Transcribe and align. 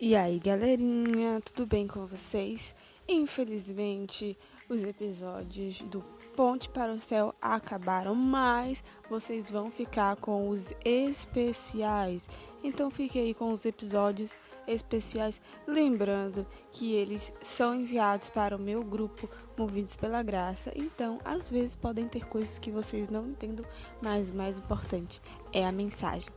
E 0.00 0.14
aí, 0.14 0.38
galerinha, 0.38 1.40
tudo 1.40 1.66
bem 1.66 1.88
com 1.88 2.06
vocês? 2.06 2.72
Infelizmente, 3.08 4.38
os 4.68 4.84
episódios 4.84 5.80
do 5.82 6.02
Ponte 6.36 6.68
para 6.68 6.92
o 6.92 7.00
Céu 7.00 7.34
acabaram, 7.42 8.14
mas 8.14 8.84
vocês 9.10 9.50
vão 9.50 9.72
ficar 9.72 10.14
com 10.14 10.50
os 10.50 10.72
especiais. 10.84 12.30
Então 12.62 12.92
fique 12.92 13.18
aí 13.18 13.34
com 13.34 13.50
os 13.50 13.64
episódios 13.64 14.38
especiais, 14.68 15.40
lembrando 15.66 16.46
que 16.70 16.92
eles 16.92 17.32
são 17.40 17.74
enviados 17.74 18.28
para 18.28 18.54
o 18.54 18.60
meu 18.60 18.84
grupo 18.84 19.28
Movidos 19.56 19.96
pela 19.96 20.22
Graça. 20.22 20.70
Então, 20.76 21.18
às 21.24 21.50
vezes 21.50 21.74
podem 21.74 22.06
ter 22.06 22.24
coisas 22.28 22.60
que 22.60 22.70
vocês 22.70 23.08
não 23.08 23.26
entendam, 23.26 23.66
mas 24.00 24.30
o 24.30 24.34
mais 24.36 24.58
importante 24.58 25.20
é 25.52 25.66
a 25.66 25.72
mensagem. 25.72 26.28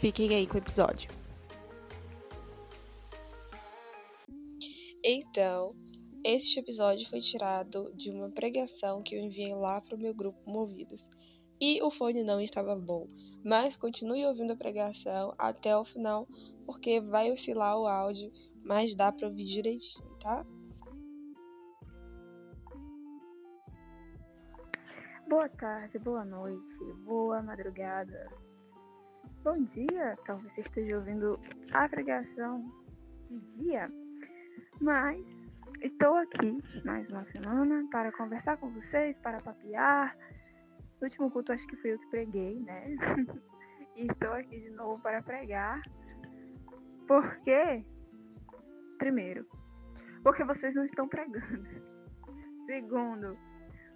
Fiquem 0.00 0.34
aí 0.34 0.48
com 0.48 0.56
o 0.56 0.58
episódio. 0.58 1.17
Então, 5.10 5.74
este 6.22 6.60
episódio 6.60 7.08
foi 7.08 7.18
tirado 7.20 7.90
de 7.94 8.10
uma 8.10 8.28
pregação 8.28 9.02
que 9.02 9.14
eu 9.14 9.20
enviei 9.22 9.54
lá 9.54 9.80
para 9.80 9.96
o 9.96 9.98
meu 9.98 10.12
grupo 10.12 10.38
Movidas. 10.44 11.08
E 11.58 11.82
o 11.82 11.90
fone 11.90 12.22
não 12.22 12.38
estava 12.38 12.76
bom, 12.76 13.08
mas 13.42 13.74
continue 13.74 14.26
ouvindo 14.26 14.52
a 14.52 14.56
pregação 14.56 15.34
até 15.38 15.74
o 15.74 15.82
final, 15.82 16.28
porque 16.66 17.00
vai 17.00 17.32
oscilar 17.32 17.78
o 17.78 17.86
áudio, 17.86 18.30
mas 18.62 18.94
dá 18.94 19.10
para 19.10 19.28
ouvir 19.28 19.46
direitinho, 19.46 20.14
tá? 20.18 20.44
Boa 25.26 25.48
tarde, 25.48 25.98
boa 26.00 26.26
noite, 26.26 26.84
boa 27.06 27.40
madrugada, 27.40 28.30
bom 29.42 29.56
dia. 29.62 30.18
Talvez 30.26 30.52
você 30.52 30.60
esteja 30.60 30.98
ouvindo 30.98 31.40
a 31.72 31.88
pregação 31.88 32.70
de 33.30 33.38
dia, 33.56 33.90
mas 34.80 35.24
estou 35.80 36.14
aqui 36.16 36.62
mais 36.84 37.08
uma 37.08 37.24
semana 37.24 37.86
para 37.90 38.12
conversar 38.12 38.56
com 38.56 38.70
vocês, 38.70 39.16
para 39.18 39.40
papear. 39.40 40.16
No 41.00 41.06
último 41.06 41.30
culto 41.30 41.52
acho 41.52 41.66
que 41.66 41.76
fui 41.76 41.92
eu 41.92 41.98
que 41.98 42.10
preguei, 42.10 42.60
né? 42.60 42.96
e 43.96 44.06
estou 44.06 44.32
aqui 44.32 44.58
de 44.60 44.70
novo 44.70 45.02
para 45.02 45.22
pregar. 45.22 45.80
Porque, 47.06 47.84
primeiro, 48.98 49.46
porque 50.22 50.44
vocês 50.44 50.74
não 50.74 50.84
estão 50.84 51.08
pregando. 51.08 51.66
Segundo, 52.66 53.36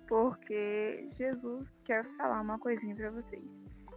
porque 0.08 1.08
Jesus 1.12 1.68
quer 1.84 2.04
falar 2.16 2.40
uma 2.40 2.58
coisinha 2.58 2.94
para 2.94 3.10
vocês. 3.10 3.44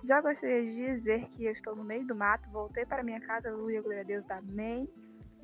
Já 0.04 0.22
gostaria 0.22 0.62
de 0.62 0.98
dizer 0.98 1.28
que 1.30 1.46
eu 1.46 1.52
estou 1.52 1.76
no 1.76 1.84
meio 1.84 2.06
do 2.06 2.16
mato, 2.16 2.50
voltei 2.52 2.86
para 2.86 3.04
minha 3.04 3.20
casa, 3.22 3.50
aleluia, 3.50 3.82
glória 3.82 4.02
a 4.02 4.06
Deus, 4.06 4.30
amém. 4.30 4.88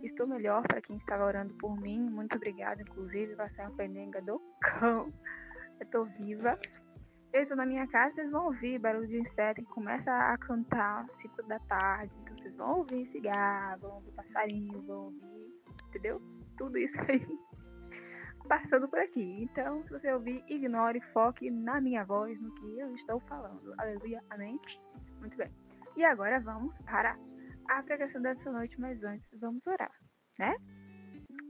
Estou 0.03 0.27
melhor 0.27 0.63
para 0.63 0.81
quem 0.81 0.95
estava 0.95 1.25
orando 1.25 1.53
por 1.55 1.79
mim. 1.79 2.09
Muito 2.09 2.35
obrigada, 2.35 2.81
inclusive, 2.81 3.35
vai 3.35 3.49
ser 3.51 3.61
uma 3.61 3.71
penenga 3.71 4.21
do 4.21 4.41
cão. 4.61 5.13
Eu 5.79 5.85
estou 5.85 6.05
viva. 6.05 6.57
Eu 7.33 7.43
estou 7.43 7.55
na 7.55 7.65
minha 7.65 7.87
casa, 7.87 8.15
vocês 8.15 8.31
vão 8.31 8.47
ouvir 8.47 8.77
barulho 8.77 9.07
de 9.07 9.17
inseto 9.17 9.61
que 9.61 9.69
começa 9.69 10.11
a 10.11 10.37
cantar 10.37 11.05
5 11.21 11.43
da 11.43 11.59
tarde. 11.59 12.17
Então 12.21 12.35
vocês 12.35 12.55
vão 12.57 12.79
ouvir 12.79 13.05
cigarro, 13.07 13.79
vão 13.79 13.95
ouvir 13.95 14.11
passarinho, 14.11 14.81
vão 14.81 15.05
ouvir, 15.05 15.53
entendeu? 15.87 16.21
Tudo 16.57 16.77
isso 16.77 16.99
aí 17.07 17.25
passando 18.49 18.89
por 18.89 18.99
aqui. 18.99 19.43
Então, 19.43 19.81
se 19.85 19.93
você 19.93 20.11
ouvir, 20.11 20.43
ignore, 20.49 20.99
foque 21.13 21.49
na 21.49 21.79
minha 21.79 22.03
voz, 22.03 22.37
no 22.41 22.53
que 22.55 22.79
eu 22.79 22.93
estou 22.95 23.19
falando. 23.21 23.73
Aleluia, 23.77 24.21
amém? 24.29 24.59
Muito 25.19 25.37
bem. 25.37 25.49
E 25.95 26.03
agora 26.03 26.39
vamos 26.41 26.77
para 26.81 27.17
a 27.69 27.83
pregação 27.83 28.21
dessa 28.21 28.51
noite, 28.51 28.79
mas 28.79 29.03
antes 29.03 29.27
vamos 29.39 29.65
orar, 29.67 29.91
né? 30.39 30.55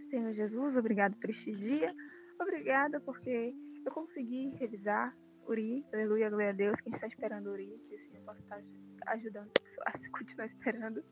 Senhor 0.10 0.34
Jesus, 0.34 0.76
obrigado 0.76 1.16
por 1.18 1.30
este 1.30 1.52
dia. 1.54 1.94
Obrigada 2.40 3.00
porque 3.00 3.54
eu 3.86 3.92
consegui 3.94 4.50
revisar 4.58 5.16
Uri. 5.48 5.86
Aleluia, 5.94 6.30
glória 6.30 6.50
a 6.50 6.54
Deus. 6.54 6.80
Quem 6.82 6.94
está 6.94 7.08
esperando 7.08 7.52
Uri, 7.52 7.80
que 7.88 7.96
assim 7.96 8.18
eu 8.18 8.24
posso 8.24 8.42
estar 8.42 8.62
ajudando 9.08 9.50
a 9.50 9.62
pessoa 9.62 9.86
a 9.88 10.18
continuar 10.18 10.46
esperando. 10.46 11.04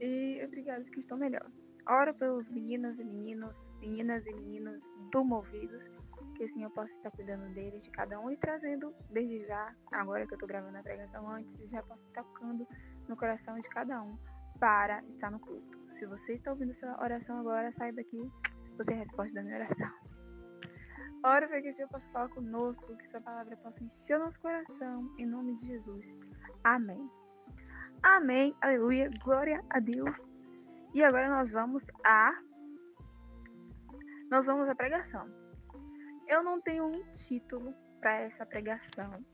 E 0.00 0.42
obrigada 0.44 0.84
que 0.84 1.00
estou 1.00 1.18
melhor. 1.18 1.50
Oro 1.88 2.14
pelos 2.14 2.50
meninos 2.50 2.98
e 2.98 3.04
meninos, 3.04 3.56
meninas 3.80 4.26
e 4.26 4.32
meninos 4.34 4.82
do 5.12 5.24
Movidos, 5.24 5.88
que 6.36 6.44
o 6.44 6.48
Senhor 6.48 6.70
possa 6.70 6.92
estar 6.92 7.10
cuidando 7.12 7.52
deles, 7.54 7.82
de 7.82 7.90
cada 7.90 8.18
um, 8.20 8.30
e 8.30 8.36
trazendo, 8.36 8.92
desde 9.08 9.46
já, 9.46 9.74
agora 9.92 10.26
que 10.26 10.34
eu 10.34 10.36
estou 10.36 10.48
gravando 10.48 10.76
a 10.78 10.82
pregação 10.82 11.28
antes, 11.30 11.70
já 11.70 11.82
posso 11.84 12.04
estar 12.08 12.24
tocando 12.24 12.66
no 13.08 13.16
coração 13.16 13.56
de 13.60 13.68
cada 13.68 14.02
um 14.02 14.16
para 14.58 15.02
estar 15.04 15.30
no 15.30 15.38
culto. 15.38 15.78
Se 15.92 16.06
você 16.06 16.34
está 16.34 16.50
ouvindo 16.50 16.72
essa 16.72 17.02
oração 17.02 17.38
agora, 17.40 17.72
saiba 17.72 18.02
que 18.04 18.30
você 18.76 18.92
é 18.92 18.94
a 18.94 18.98
resposta 18.98 19.34
da 19.34 19.42
minha 19.42 19.56
oração. 19.56 19.90
Ora 21.24 21.48
para 21.48 21.60
que 21.60 21.70
o 21.70 21.74
Senhor 21.74 21.88
possa 21.88 22.06
falar 22.12 22.28
conosco, 22.28 22.96
que 22.96 23.08
sua 23.08 23.20
palavra 23.20 23.56
possa 23.56 23.82
encher 23.82 24.16
o 24.16 24.24
nosso 24.24 24.38
coração, 24.40 25.14
em 25.18 25.26
nome 25.26 25.56
de 25.56 25.66
Jesus. 25.66 26.16
Amém. 26.62 27.10
Amém. 28.02 28.54
Aleluia. 28.60 29.10
Glória 29.24 29.64
a 29.70 29.80
Deus. 29.80 30.16
E 30.94 31.02
agora 31.02 31.28
nós 31.28 31.52
vamos 31.52 31.82
a 32.04 32.32
nós 34.30 34.46
vamos 34.46 34.68
à 34.68 34.74
pregação. 34.74 35.26
Eu 36.28 36.42
não 36.42 36.60
tenho 36.60 36.84
um 36.84 37.12
título 37.12 37.74
para 38.00 38.20
essa 38.20 38.44
pregação. 38.44 39.24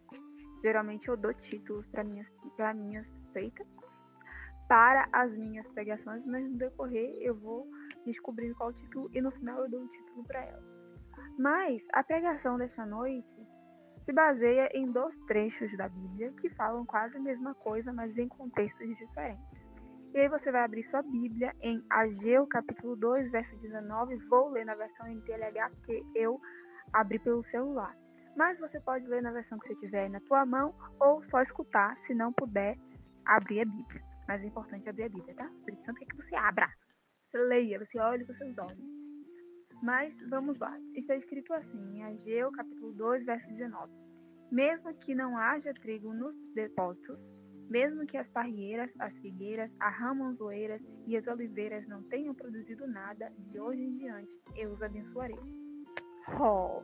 Geralmente 0.62 1.08
eu 1.08 1.16
dou 1.16 1.34
títulos 1.34 1.86
para 1.88 2.04
minhas 2.04 2.28
para 2.56 2.72
minhas 2.72 3.06
feitas 3.32 3.66
para 4.68 5.06
as 5.12 5.30
minhas 5.36 5.68
pregações, 5.68 6.24
mas 6.24 6.48
no 6.50 6.56
decorrer 6.56 7.16
eu 7.20 7.34
vou 7.34 7.68
descobrindo 8.06 8.54
qual 8.54 8.70
o 8.70 8.72
título 8.72 9.10
e 9.12 9.20
no 9.20 9.30
final 9.30 9.64
eu 9.64 9.70
dou 9.70 9.82
um 9.82 9.88
título 9.88 10.24
para 10.24 10.44
ela. 10.44 10.62
Mas 11.38 11.82
a 11.92 12.02
pregação 12.02 12.56
dessa 12.56 12.86
noite 12.86 13.46
se 14.04 14.12
baseia 14.12 14.68
em 14.74 14.90
dois 14.90 15.16
trechos 15.26 15.76
da 15.76 15.88
Bíblia 15.88 16.32
que 16.40 16.50
falam 16.50 16.84
quase 16.84 17.16
a 17.16 17.20
mesma 17.20 17.54
coisa, 17.54 17.92
mas 17.92 18.16
em 18.16 18.28
contextos 18.28 18.96
diferentes. 18.96 19.62
E 20.14 20.18
aí 20.18 20.28
você 20.28 20.50
vai 20.52 20.62
abrir 20.62 20.82
sua 20.82 21.02
Bíblia 21.02 21.54
em 21.62 21.82
Ageu, 21.88 22.46
capítulo 22.46 22.96
2, 22.96 23.30
verso 23.30 23.56
19. 23.58 24.16
Vou 24.28 24.50
ler 24.50 24.66
na 24.66 24.74
versão 24.74 25.06
NTLH, 25.06 25.70
porque 25.70 26.02
eu 26.14 26.38
abri 26.92 27.18
pelo 27.18 27.42
celular. 27.42 27.96
Mas 28.36 28.60
você 28.60 28.80
pode 28.80 29.06
ler 29.06 29.22
na 29.22 29.30
versão 29.30 29.58
que 29.58 29.68
você 29.68 29.74
tiver 29.76 30.10
na 30.10 30.20
tua 30.20 30.44
mão 30.44 30.74
ou 31.00 31.22
só 31.22 31.40
escutar, 31.40 31.96
se 31.98 32.14
não 32.14 32.32
puder 32.32 32.76
abrir 33.26 33.60
a 33.60 33.64
Bíblia. 33.64 34.02
Mas 34.28 34.42
é 34.42 34.46
importante 34.46 34.88
abrir 34.88 35.04
a 35.04 35.08
Bíblia, 35.08 35.34
tá? 35.34 35.48
O 35.48 35.54
Espírito 35.54 35.84
Santo 35.84 35.98
quer 35.98 36.06
que 36.06 36.16
você 36.16 36.34
abra. 36.34 36.68
Você 37.26 37.38
leia, 37.38 37.78
você 37.78 37.98
olhe 37.98 38.24
com 38.24 38.34
seus 38.34 38.58
olhos. 38.58 38.78
Mas 39.82 40.14
vamos 40.28 40.58
lá. 40.58 40.78
Está 40.94 41.16
escrito 41.16 41.52
assim, 41.54 41.96
em 41.96 42.04
Ageu, 42.04 42.52
capítulo 42.52 42.92
2, 42.92 43.24
verso 43.24 43.48
19. 43.48 43.92
Mesmo 44.50 44.94
que 44.94 45.14
não 45.14 45.36
haja 45.36 45.72
trigo 45.74 46.12
nos 46.12 46.36
depósitos, 46.54 47.32
mesmo 47.68 48.06
que 48.06 48.18
as 48.18 48.28
parreiras, 48.28 48.90
as 48.98 49.16
figueiras, 49.18 49.70
as 49.80 49.94
ramonzoeiras 49.96 50.80
e 51.06 51.16
as 51.16 51.26
oliveiras 51.26 51.88
não 51.88 52.02
tenham 52.04 52.34
produzido 52.34 52.86
nada, 52.86 53.32
de 53.38 53.58
hoje 53.58 53.82
em 53.82 53.96
diante 53.96 54.32
eu 54.54 54.70
os 54.70 54.82
abençoarei. 54.82 55.38
Oh, 56.38 56.82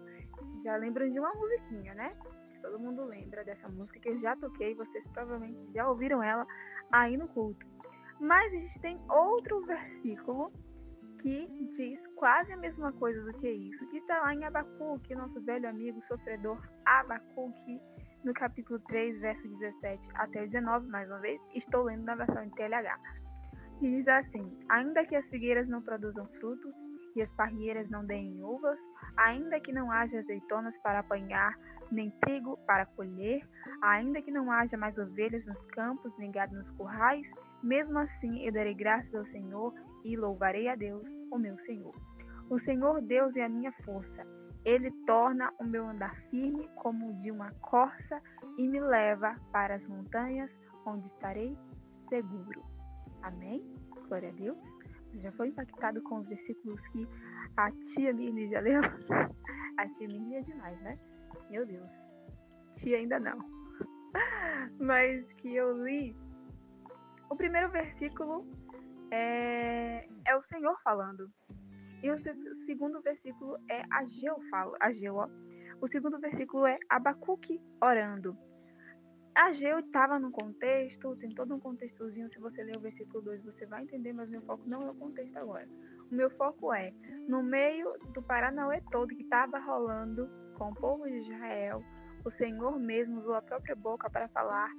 já 0.65 0.76
lembram 0.76 1.10
de 1.10 1.20
uma 1.20 1.32
musiquinha, 1.34 1.94
né? 1.94 2.16
Todo 2.68 2.80
mundo 2.80 3.02
lembra 3.06 3.42
dessa 3.44 3.66
música 3.66 3.98
que 3.98 4.10
eu 4.10 4.20
já 4.20 4.36
toquei, 4.36 4.74
vocês 4.74 5.02
provavelmente 5.14 5.72
já 5.72 5.88
ouviram 5.88 6.22
ela 6.22 6.46
aí 6.92 7.16
no 7.16 7.26
culto. 7.28 7.66
Mas 8.20 8.52
existem 8.52 9.00
outro 9.08 9.64
versículo 9.64 10.52
que 11.18 11.48
diz 11.74 11.98
quase 12.14 12.52
a 12.52 12.58
mesma 12.58 12.92
coisa 12.92 13.24
do 13.24 13.32
que 13.38 13.48
isso, 13.48 13.88
que 13.88 13.96
está 13.96 14.20
lá 14.20 14.34
em 14.34 14.44
Abacuque, 14.44 15.14
nosso 15.14 15.40
velho 15.40 15.66
amigo 15.66 16.02
sofredor 16.02 16.60
Abacuque, 16.84 17.80
no 18.22 18.34
capítulo 18.34 18.78
3, 18.80 19.18
verso 19.18 19.48
17 19.48 20.06
até 20.16 20.46
19, 20.46 20.88
mais 20.88 21.08
uma 21.08 21.20
vez, 21.20 21.40
estou 21.54 21.84
lendo 21.84 22.04
na 22.04 22.16
versão 22.16 22.44
em 22.44 22.50
TLH. 22.50 23.00
E 23.80 23.96
diz 23.96 24.08
assim: 24.08 24.58
Ainda 24.68 25.06
que 25.06 25.16
as 25.16 25.26
figueiras 25.30 25.66
não 25.69 25.81
produzam 25.81 26.26
frutos 26.38 26.75
e 27.16 27.22
as 27.22 27.32
parreiras 27.32 27.88
não 27.88 28.04
deem 28.04 28.44
uvas, 28.44 28.78
ainda 29.16 29.58
que 29.58 29.72
não 29.72 29.90
haja 29.90 30.19
azeitonas 30.19 30.76
para 30.82 30.98
apanhar, 30.98 31.56
nem 31.90 32.11
trigo 32.20 32.56
para 32.67 32.87
colher, 32.87 33.46
ainda 33.82 34.23
que 34.23 34.31
não 34.31 34.50
haja 34.50 34.76
mais 34.76 34.99
ovelhas 34.99 35.46
nos 35.46 35.64
campos, 35.67 36.17
nem 36.19 36.31
gado 36.31 36.56
nos 36.56 36.70
currais, 36.70 37.29
mesmo 37.62 37.99
assim 37.99 38.44
eu 38.44 38.52
darei 38.52 38.75
graças 38.75 39.14
ao 39.14 39.25
Senhor 39.25 39.75
e 40.05 40.17
louvarei 40.17 40.69
a 40.69 40.75
Deus, 40.75 41.06
o 41.31 41.38
meu 41.38 41.58
Senhor. 41.58 41.94
O 42.50 42.58
Senhor 42.58 43.00
Deus 43.02 43.37
é 43.37 43.44
a 43.44 43.49
minha 43.49 43.73
força. 43.85 44.26
Ele 44.64 44.90
torna 45.06 45.52
o 45.58 45.64
meu 45.64 45.87
andar 45.87 46.14
firme 46.31 46.69
como 46.76 47.11
o 47.11 47.14
de 47.14 47.31
uma 47.31 47.50
corça 47.61 48.20
e 48.56 48.67
me 48.67 48.81
leva 48.81 49.37
para 49.52 49.76
as 49.76 49.87
montanhas, 49.87 50.50
onde 50.87 51.06
estarei 51.06 51.56
seguro. 52.08 52.62
Amém? 53.23 53.62
Glória 54.08 54.31
a 54.31 54.32
Deus. 54.32 54.58
Já 55.14 55.32
foi 55.32 55.49
impactado 55.49 56.02
com 56.02 56.19
os 56.19 56.29
versículos 56.29 56.87
que 56.88 57.06
a 57.56 57.70
tia 57.70 58.12
Mirli 58.12 58.49
já 58.49 58.61
leu? 58.61 58.81
A 59.79 59.88
tia 59.88 60.08
Mirli 60.08 60.34
é 60.34 60.43
demais, 60.43 60.81
né? 60.82 60.99
Meu 61.50 61.66
Deus. 61.66 61.90
Tia 62.72 62.98
ainda 62.98 63.19
não. 63.19 63.38
Mas 64.80 65.32
que 65.34 65.54
eu 65.54 65.84
li. 65.84 66.16
O 67.30 67.36
primeiro 67.36 67.70
versículo 67.70 68.46
é 69.10 70.08
é 70.28 70.36
o 70.36 70.42
Senhor 70.42 70.76
falando. 70.82 71.30
E 72.02 72.10
o 72.10 72.16
segundo 72.66 73.00
versículo 73.00 73.56
é 73.69 73.82
Ageu 73.90 74.36
fala, 74.50 74.76
Ageu, 74.80 75.16
ó. 75.16 75.28
O 75.80 75.88
segundo 75.88 76.19
versículo 76.20 76.66
é 76.66 76.78
Abacuque 76.88 77.60
orando. 77.82 78.36
Ageu 79.34 79.78
estava 79.78 80.19
no 80.19 80.31
contexto, 80.31 81.16
tem 81.16 81.31
todo 81.31 81.54
um 81.54 81.60
contextozinho, 81.60 82.28
se 82.28 82.40
você 82.40 82.62
ler 82.62 82.76
o 82.76 82.81
versículo 82.81 83.22
2 83.22 83.44
você 83.44 83.66
vai 83.66 83.84
entender, 83.84 84.12
mas 84.12 84.28
meu 84.28 84.42
foco 84.42 84.69
não 84.69 84.82
é 84.82 84.90
o 84.90 84.94
contexto 84.94 85.36
agora. 85.38 85.69
O 86.10 86.14
meu 86.14 86.28
foco 86.31 86.74
é, 86.74 86.92
no 87.28 87.42
meio 87.42 87.96
do 88.12 88.22
Paranauê 88.22 88.82
todo 88.90 89.14
que 89.14 89.22
estava 89.22 89.58
rolando 89.58 90.28
com 90.58 90.70
o 90.70 90.75
povo 90.75 91.05
de 91.05 91.19
Israel, 91.19 91.82
o 92.25 92.31
Senhor 92.31 92.78
mesmo 92.78 93.20
usou 93.20 93.34
a 93.34 93.43
própria 93.43 93.76
boca 93.76 94.10
para 94.10 94.28
falar 94.28 94.70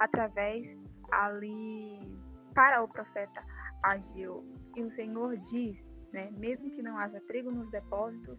através 0.00 0.68
ali 1.12 2.18
para 2.54 2.82
o 2.82 2.88
profeta 2.88 3.42
Ageu. 3.82 4.44
E 4.76 4.82
o 4.82 4.90
Senhor 4.90 5.36
diz, 5.36 5.90
né, 6.12 6.30
mesmo 6.32 6.70
que 6.70 6.82
não 6.82 6.98
haja 6.98 7.20
trigo 7.22 7.50
nos 7.50 7.70
depósitos, 7.70 8.38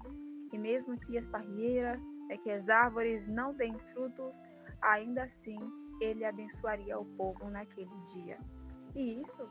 e 0.52 0.58
mesmo 0.58 1.00
que 1.00 1.18
as 1.18 1.28
parreiras, 1.28 2.00
é, 2.30 2.38
que 2.38 2.52
as 2.52 2.68
árvores 2.68 3.28
não 3.28 3.54
deem 3.54 3.78
frutos, 3.94 4.38
ainda 4.82 5.24
assim 5.24 5.58
ele 6.02 6.26
abençoaria 6.26 7.00
o 7.00 7.06
povo 7.16 7.50
naquele 7.50 7.96
dia. 8.14 8.38
E 8.96 9.22
isso 9.22 9.50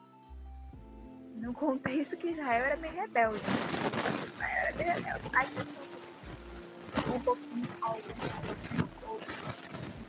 no 1.37 1.54
contexto 1.54 2.16
que 2.16 2.28
Israel 2.28 2.66
era 2.66 2.76
bem 2.76 2.92
rebelde. 2.92 3.40
Israel 4.34 4.56
era 4.66 4.72
bem 4.76 4.87
rebelde. 4.87 5.31
Aí 5.32 5.89
um 7.14 7.20
pouquinho 7.20 7.69
alguns 7.81 8.20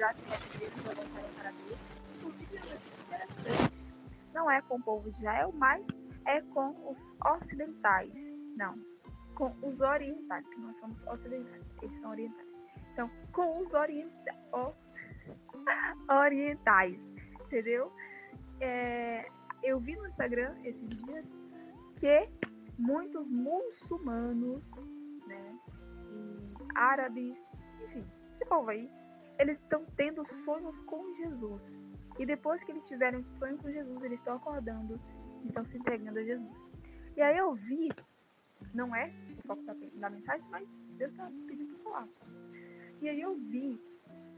já 0.01 0.13
se 0.13 0.21
já 0.27 0.93
voltaram 0.93 1.29
para 1.35 1.51
Deus. 1.51 1.79
Inclusive, 2.15 2.59
não 4.33 4.49
é 4.49 4.61
com 4.63 4.75
o 4.77 4.81
povo 4.81 5.11
de 5.11 5.17
Israel, 5.17 5.51
mas 5.53 5.85
é 6.25 6.41
com 6.41 6.69
os 6.89 6.97
ocidentais. 7.23 8.11
Não, 8.55 8.75
com 9.35 9.55
os 9.61 9.79
orientais, 9.79 10.47
que 10.47 10.59
nós 10.59 10.77
somos 10.79 10.97
ocidentais, 11.07 11.63
eles 11.81 12.01
são 12.01 12.11
orientais. 12.11 12.47
Então, 12.93 13.09
com 13.31 13.59
os 13.59 13.73
orienta 13.73 14.35
o... 14.53 14.73
orientais, 16.13 16.99
entendeu? 17.39 17.91
É, 18.59 19.27
eu 19.63 19.79
vi 19.79 19.95
no 19.95 20.07
Instagram 20.07 20.55
esses 20.63 20.89
dias 20.89 21.25
que 21.99 22.29
muitos 22.77 23.27
muçulmanos, 23.27 24.63
árabes, 26.75 27.37
enfim, 27.85 28.05
esse 28.33 28.45
povo 28.45 28.69
aí, 28.69 28.89
eles 29.39 29.57
estão 29.59 29.85
tendo 29.95 30.25
sonhos 30.45 30.77
com 30.85 31.15
Jesus. 31.15 31.61
E 32.19 32.25
depois 32.25 32.63
que 32.63 32.71
eles 32.71 32.87
tiveram 32.87 33.19
esse 33.19 33.33
sonho 33.37 33.57
com 33.57 33.71
Jesus, 33.71 34.03
eles 34.03 34.19
estão 34.19 34.35
acordando 34.35 34.99
estão 35.47 35.65
se 35.65 35.77
entregando 35.77 36.19
a 36.19 36.23
Jesus. 36.23 36.51
E 37.15 37.21
aí 37.21 37.37
eu 37.37 37.53
vi, 37.55 37.89
não 38.73 38.95
é 38.95 39.11
o 39.43 39.47
foco 39.47 39.63
da, 39.63 39.73
da 39.73 40.09
mensagem, 40.09 40.47
mas 40.49 40.67
Deus 40.97 41.11
está 41.11 41.29
pedindo 41.47 41.73
para 41.75 41.83
falar. 41.83 42.07
E 43.01 43.09
aí 43.09 43.21
eu 43.21 43.35
vi 43.35 43.79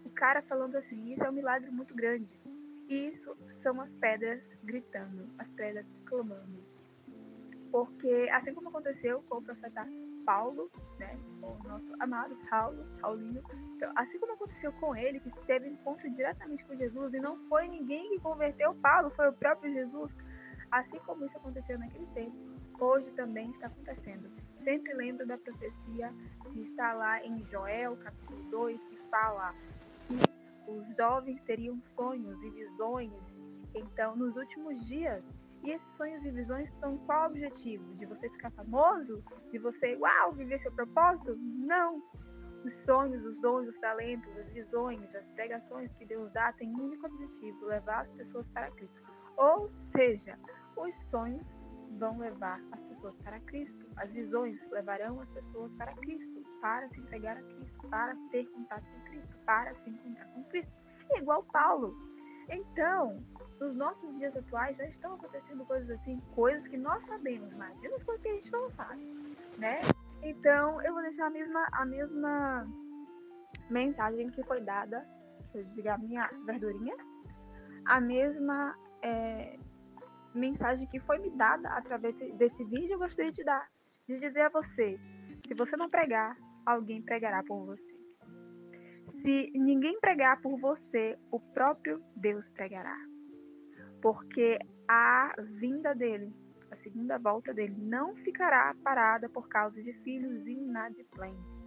o 0.05 0.09
cara 0.11 0.41
falando 0.43 0.75
assim, 0.75 1.13
isso 1.13 1.23
é 1.23 1.29
um 1.29 1.33
milagre 1.33 1.69
muito 1.69 1.93
grande. 1.93 2.29
E 2.87 3.07
isso 3.07 3.35
são 3.61 3.79
as 3.81 3.93
pedras 3.95 4.41
gritando, 4.63 5.29
as 5.37 5.49
pedras 5.51 5.85
clamando. 6.05 6.63
Porque 7.73 8.29
assim 8.31 8.53
como 8.53 8.69
aconteceu 8.69 9.23
com 9.23 9.37
o 9.37 9.41
profeta 9.41 9.83
Paulo, 10.27 10.69
né, 10.99 11.17
o 11.41 11.67
nosso 11.67 11.91
amado 11.99 12.37
Paulo, 12.47 12.85
Paulinho, 13.01 13.43
então, 13.75 13.91
assim 13.95 14.19
como 14.19 14.33
aconteceu 14.33 14.71
com 14.73 14.95
ele, 14.95 15.19
que 15.19 15.31
teve 15.47 15.69
encontro 15.69 16.07
diretamente 16.11 16.63
com 16.65 16.75
Jesus, 16.75 17.15
e 17.15 17.19
não 17.19 17.35
foi 17.49 17.67
ninguém 17.67 18.07
que 18.11 18.19
converteu 18.19 18.75
Paulo, 18.75 19.09
foi 19.15 19.27
o 19.27 19.33
próprio 19.33 19.73
Jesus, 19.73 20.15
assim 20.69 20.99
como 20.99 21.25
isso 21.25 21.35
aconteceu 21.35 21.79
naquele 21.79 22.05
tempo, 22.13 22.37
hoje 22.79 23.09
também 23.13 23.49
está 23.49 23.65
acontecendo. 23.65 24.29
Sempre 24.63 24.93
lembra 24.93 25.25
da 25.25 25.39
profecia 25.39 26.13
que 26.51 26.61
está 26.61 26.93
lá 26.93 27.25
em 27.25 27.43
Joel, 27.45 27.97
capítulo 27.97 28.43
2, 28.51 28.79
que 28.83 28.97
fala 29.09 29.51
que 30.07 30.69
os 30.69 30.95
jovens 30.95 31.41
teriam 31.41 31.81
sonhos 31.81 32.39
e 32.43 32.51
visões, 32.51 33.11
então, 33.73 34.15
nos 34.15 34.35
últimos 34.35 34.85
dias, 34.85 35.23
e 35.63 35.71
esses 35.71 35.97
sonhos 35.97 36.23
e 36.25 36.31
visões 36.31 36.69
são 36.79 36.97
qual 37.05 37.29
objetivo? 37.29 37.95
De 37.95 38.05
você 38.05 38.29
ficar 38.29 38.51
famoso? 38.51 39.23
De 39.51 39.57
você, 39.59 39.95
uau, 39.95 40.33
viver 40.33 40.59
seu 40.61 40.71
propósito? 40.73 41.35
Não! 41.37 42.01
Os 42.65 42.73
sonhos, 42.85 43.23
os 43.25 43.37
dons, 43.41 43.67
os 43.67 43.77
talentos, 43.79 44.29
as 44.37 44.47
visões, 44.53 45.15
as 45.15 45.25
pregações 45.31 45.91
que 45.93 46.05
Deus 46.05 46.31
dá 46.33 46.51
têm 46.53 46.69
um 46.69 46.85
único 46.85 47.07
objetivo: 47.07 47.65
levar 47.65 48.01
as 48.01 48.11
pessoas 48.11 48.47
para 48.49 48.71
Cristo. 48.71 49.01
Ou 49.37 49.67
seja, 49.91 50.37
os 50.77 50.95
sonhos 51.09 51.45
vão 51.97 52.17
levar 52.17 52.61
as 52.71 52.81
pessoas 52.83 53.15
para 53.23 53.39
Cristo, 53.41 53.85
as 53.97 54.09
visões 54.11 54.57
levarão 54.71 55.19
as 55.21 55.29
pessoas 55.29 55.71
para 55.73 55.93
Cristo, 55.95 56.43
para 56.61 56.87
se 56.89 56.99
entregar 56.99 57.37
a 57.37 57.43
Cristo, 57.43 57.87
para 57.89 58.15
ter 58.31 58.45
contato 58.47 58.83
com 58.83 59.01
Cristo, 59.09 59.37
para 59.45 59.75
se 59.75 59.89
encontrar 59.89 60.25
com 60.27 60.43
Cristo. 60.45 60.73
É 61.11 61.19
igual 61.19 61.43
Paulo. 61.51 61.95
Então, 62.49 63.23
nos 63.63 63.75
nossos 63.75 64.17
dias 64.17 64.35
atuais 64.35 64.75
já 64.75 64.85
estão 64.85 65.13
acontecendo 65.13 65.65
coisas 65.65 65.89
assim, 65.91 66.19
coisas 66.35 66.67
que 66.67 66.77
nós 66.77 67.01
sabemos, 67.05 67.53
mas 67.53 67.73
as 67.85 68.03
coisas 68.03 68.21
que 68.21 68.29
a 68.29 68.33
gente 68.33 68.51
não 68.51 68.69
sabe, 68.69 69.01
né? 69.57 69.81
Então, 70.21 70.81
eu 70.81 70.93
vou 70.93 71.01
deixar 71.01 71.27
a 71.27 71.29
mesma, 71.29 71.67
a 71.71 71.85
mesma 71.85 72.67
mensagem 73.69 74.29
que 74.31 74.43
foi 74.43 74.59
dada, 74.61 75.07
diga 75.75 75.93
a 75.93 75.97
minha 75.97 76.29
verdurinha, 76.45 76.95
a 77.85 78.01
mesma 78.01 78.75
é, 79.01 79.57
mensagem 80.35 80.87
que 80.89 80.99
foi 80.99 81.19
me 81.19 81.29
dada 81.31 81.69
através 81.69 82.15
desse 82.37 82.63
vídeo, 82.65 82.93
eu 82.93 82.99
gostaria 82.99 83.31
de 83.31 83.43
dar, 83.45 83.65
de 84.07 84.19
dizer 84.19 84.41
a 84.41 84.49
você, 84.49 84.99
se 85.47 85.53
você 85.53 85.77
não 85.77 85.89
pregar, 85.89 86.35
alguém 86.65 87.01
pregará 87.01 87.41
por 87.43 87.65
você. 87.65 87.93
Se 89.19 89.51
ninguém 89.55 89.99
pregar 90.01 90.41
por 90.41 90.59
você, 90.59 91.17
o 91.31 91.39
próprio 91.39 92.03
Deus 92.15 92.49
pregará 92.49 93.12
porque 94.03 94.59
a 94.85 95.33
vinda 95.61 95.95
dele, 95.95 96.35
a 96.69 96.75
segunda 96.75 97.17
volta 97.17 97.53
dele, 97.53 97.73
não 97.77 98.13
ficará 98.17 98.75
parada 98.83 99.29
por 99.29 99.47
causa 99.47 99.81
de 99.81 99.93
filhos 100.03 100.45
inadimplentes. 100.45 101.63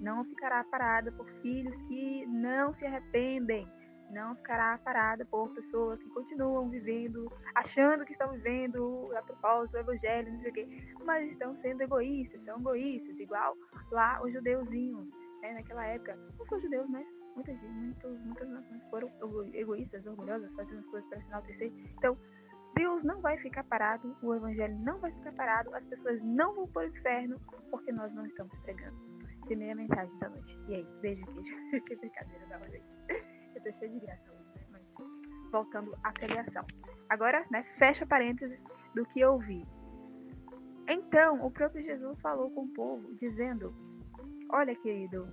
Não 0.00 0.24
ficará 0.24 0.64
parada 0.64 1.12
por 1.12 1.30
filhos 1.42 1.80
que 1.82 2.26
não 2.26 2.72
se 2.72 2.84
arrependem. 2.84 3.68
Não 4.10 4.34
ficará 4.34 4.76
parada 4.78 5.24
por 5.24 5.48
pessoas 5.54 6.02
que 6.02 6.08
continuam 6.10 6.68
vivendo, 6.68 7.30
achando 7.54 8.04
que 8.04 8.12
estão 8.12 8.32
vivendo 8.32 9.08
a 9.16 9.22
propósito 9.22 9.72
do 9.72 9.78
evangelho, 9.78 10.32
não 10.32 10.40
sei 10.40 10.50
o 10.50 10.54
quê, 10.54 10.68
mas 11.04 11.30
estão 11.30 11.54
sendo 11.54 11.82
egoístas, 11.82 12.42
são 12.44 12.58
egoístas, 12.58 13.18
igual 13.18 13.56
lá 13.92 14.20
os 14.24 14.32
judeuzinhos, 14.32 15.08
né, 15.40 15.54
naquela 15.54 15.84
época. 15.86 16.16
Não 16.36 16.44
são 16.44 16.58
judeus, 16.58 16.88
mas 16.88 17.06
muitas, 17.36 17.60
muitas, 17.62 18.20
muitas 18.24 18.48
nações 18.48 18.84
foram 18.84 19.10
egoístas, 19.52 20.06
orgulhosas, 20.06 20.52
fazendo 20.54 20.80
as 20.80 20.86
coisas 20.86 21.08
para 21.08 21.20
se 21.20 21.26
enaltecer. 21.28 21.72
Então, 21.96 22.18
Deus 22.74 23.02
não 23.04 23.20
vai 23.20 23.38
ficar 23.38 23.64
parado, 23.64 24.16
o 24.22 24.34
evangelho 24.34 24.76
não 24.80 24.98
vai 24.98 25.12
ficar 25.12 25.32
parado, 25.32 25.74
as 25.74 25.84
pessoas 25.86 26.20
não 26.22 26.54
vão 26.54 26.66
para 26.68 26.86
o 26.86 26.90
inferno 26.90 27.40
porque 27.70 27.92
nós 27.92 28.12
não 28.14 28.26
estamos 28.26 28.56
pregando. 28.60 28.96
Primeira 29.46 29.74
mensagem 29.74 30.18
da 30.18 30.28
noite. 30.28 30.58
E 30.68 30.74
é 30.74 30.80
isso. 30.80 31.00
Beijo, 31.00 31.24
queijo. 31.26 31.56
que 31.86 31.96
brincadeira 31.96 32.46
da 32.46 32.58
noite. 32.58 32.82
Eu 33.54 33.62
tô 33.62 33.72
cheio 33.72 33.92
de 33.92 34.00
graça 34.00 34.32
hoje, 34.32 34.50
né? 34.56 34.66
Mas, 34.70 34.82
voltando 35.52 35.96
à 36.02 36.12
pregação. 36.12 36.66
Agora, 37.08 37.46
né, 37.50 37.62
fecha 37.78 38.04
parênteses 38.04 38.60
do 38.94 39.06
que 39.06 39.20
eu 39.20 39.38
vi. 39.38 39.64
Então, 40.88 41.44
o 41.44 41.50
próprio 41.50 41.80
Jesus 41.80 42.20
falou 42.20 42.50
com 42.50 42.64
o 42.64 42.72
povo, 42.72 43.14
dizendo: 43.14 43.74
Olha, 44.50 44.74
querido, 44.74 45.28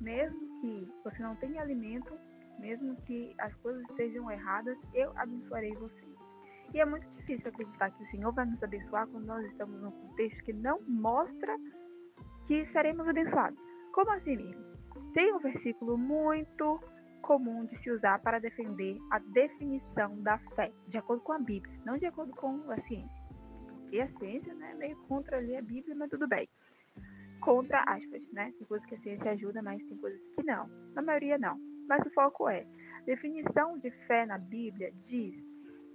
mesmo 0.00 0.49
que 0.60 0.88
você 1.02 1.22
não 1.22 1.34
tenha 1.36 1.62
alimento, 1.62 2.18
mesmo 2.58 2.94
que 2.96 3.34
as 3.38 3.54
coisas 3.56 3.82
estejam 3.90 4.30
erradas, 4.30 4.78
eu 4.94 5.12
abençoarei 5.16 5.72
vocês. 5.74 6.18
E 6.72 6.80
é 6.80 6.84
muito 6.84 7.08
difícil 7.10 7.50
acreditar 7.50 7.90
que 7.90 8.02
o 8.02 8.06
Senhor 8.06 8.32
vai 8.32 8.44
nos 8.44 8.62
abençoar 8.62 9.06
quando 9.08 9.26
nós 9.26 9.44
estamos 9.46 9.80
num 9.80 9.90
contexto 9.90 10.44
que 10.44 10.52
não 10.52 10.80
mostra 10.86 11.56
que 12.46 12.64
seremos 12.66 13.08
abençoados. 13.08 13.58
Como 13.92 14.10
assim, 14.12 14.36
mesmo? 14.36 14.64
Tem 15.14 15.32
um 15.34 15.38
versículo 15.38 15.98
muito 15.98 16.80
comum 17.22 17.64
de 17.64 17.76
se 17.76 17.90
usar 17.90 18.20
para 18.20 18.38
defender 18.38 18.96
a 19.10 19.18
definição 19.18 20.20
da 20.22 20.38
fé, 20.54 20.72
de 20.86 20.98
acordo 20.98 21.22
com 21.22 21.32
a 21.32 21.38
Bíblia, 21.38 21.76
não 21.84 21.96
de 21.96 22.06
acordo 22.06 22.32
com 22.36 22.70
a 22.70 22.80
ciência. 22.82 23.20
Porque 23.66 24.00
a 24.00 24.08
ciência 24.18 24.54
né, 24.54 24.70
é 24.72 24.74
meio 24.74 24.96
contra 25.08 25.38
ali 25.38 25.56
a 25.56 25.62
Bíblia, 25.62 25.96
mas 25.96 26.10
tudo 26.10 26.28
bem 26.28 26.48
contra 27.40 27.82
aspas, 27.86 28.22
né? 28.32 28.52
Tem 28.58 28.66
coisas 28.66 28.86
que 28.86 28.94
a 28.94 29.00
ciência 29.00 29.32
ajuda, 29.32 29.62
mas 29.62 29.82
tem 29.84 29.96
coisas 29.98 30.20
que 30.30 30.42
não. 30.44 30.68
Na 30.94 31.02
maioria 31.02 31.38
não. 31.38 31.58
Mas 31.88 32.06
o 32.06 32.10
foco 32.10 32.48
é: 32.48 32.66
definição 33.04 33.78
de 33.78 33.90
fé 34.06 34.26
na 34.26 34.38
Bíblia 34.38 34.92
diz 35.00 35.34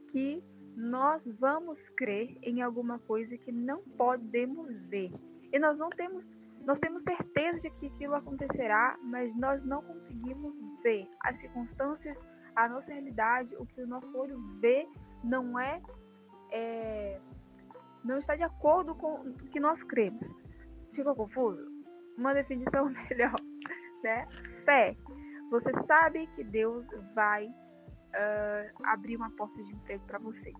que 0.09 0.43
nós 0.75 1.23
vamos 1.39 1.79
crer 1.91 2.37
em 2.43 2.61
alguma 2.61 2.99
coisa 2.99 3.37
que 3.37 3.51
não 3.51 3.81
podemos 3.97 4.81
ver. 4.87 5.11
E 5.53 5.59
nós 5.59 5.77
não 5.77 5.89
temos 5.89 6.29
nós 6.65 6.79
temos 6.79 7.03
certeza 7.03 7.61
de 7.61 7.69
que 7.69 7.87
aquilo 7.87 8.15
acontecerá, 8.15 8.97
mas 9.03 9.35
nós 9.35 9.63
não 9.63 9.83
conseguimos 9.83 10.55
ver 10.81 11.07
as 11.23 11.39
circunstâncias, 11.39 12.17
a 12.55 12.67
nossa 12.67 12.91
realidade, 12.91 13.55
o 13.57 13.67
que 13.67 13.81
o 13.81 13.87
nosso 13.87 14.17
olho 14.17 14.39
vê 14.59 14.87
não 15.23 15.59
é, 15.59 15.79
é 16.51 17.21
não 18.03 18.17
está 18.17 18.35
de 18.35 18.43
acordo 18.43 18.95
com 18.95 19.21
o 19.21 19.33
que 19.49 19.59
nós 19.59 19.81
cremos. 19.83 20.27
Ficou 20.95 21.15
confuso? 21.15 21.63
Uma 22.17 22.33
definição 22.33 22.89
melhor, 23.09 23.35
né? 24.03 24.27
Fé. 24.63 24.95
Você 25.51 25.71
sabe 25.85 26.27
que 26.35 26.43
Deus 26.43 26.85
vai 27.13 27.45
uh, 27.45 28.83
abrir 28.85 29.15
uma 29.17 29.29
porta 29.31 29.61
de 29.63 29.73
emprego 29.73 30.03
para 30.07 30.17
você, 30.19 30.51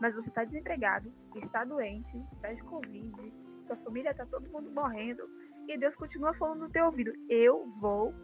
mas 0.00 0.16
você 0.16 0.28
está 0.28 0.44
desempregado, 0.44 1.12
está 1.36 1.64
doente, 1.64 2.16
está 2.32 2.52
de 2.52 2.62
Covid, 2.64 3.32
sua 3.66 3.76
família 3.76 4.10
está 4.10 4.26
todo 4.26 4.50
mundo 4.50 4.70
morrendo 4.72 5.28
e 5.68 5.78
Deus 5.78 5.96
continua 5.96 6.34
falando 6.34 6.60
no 6.60 6.70
teu 6.70 6.86
ouvido: 6.86 7.12
Eu 7.28 7.66
vou 7.80 8.14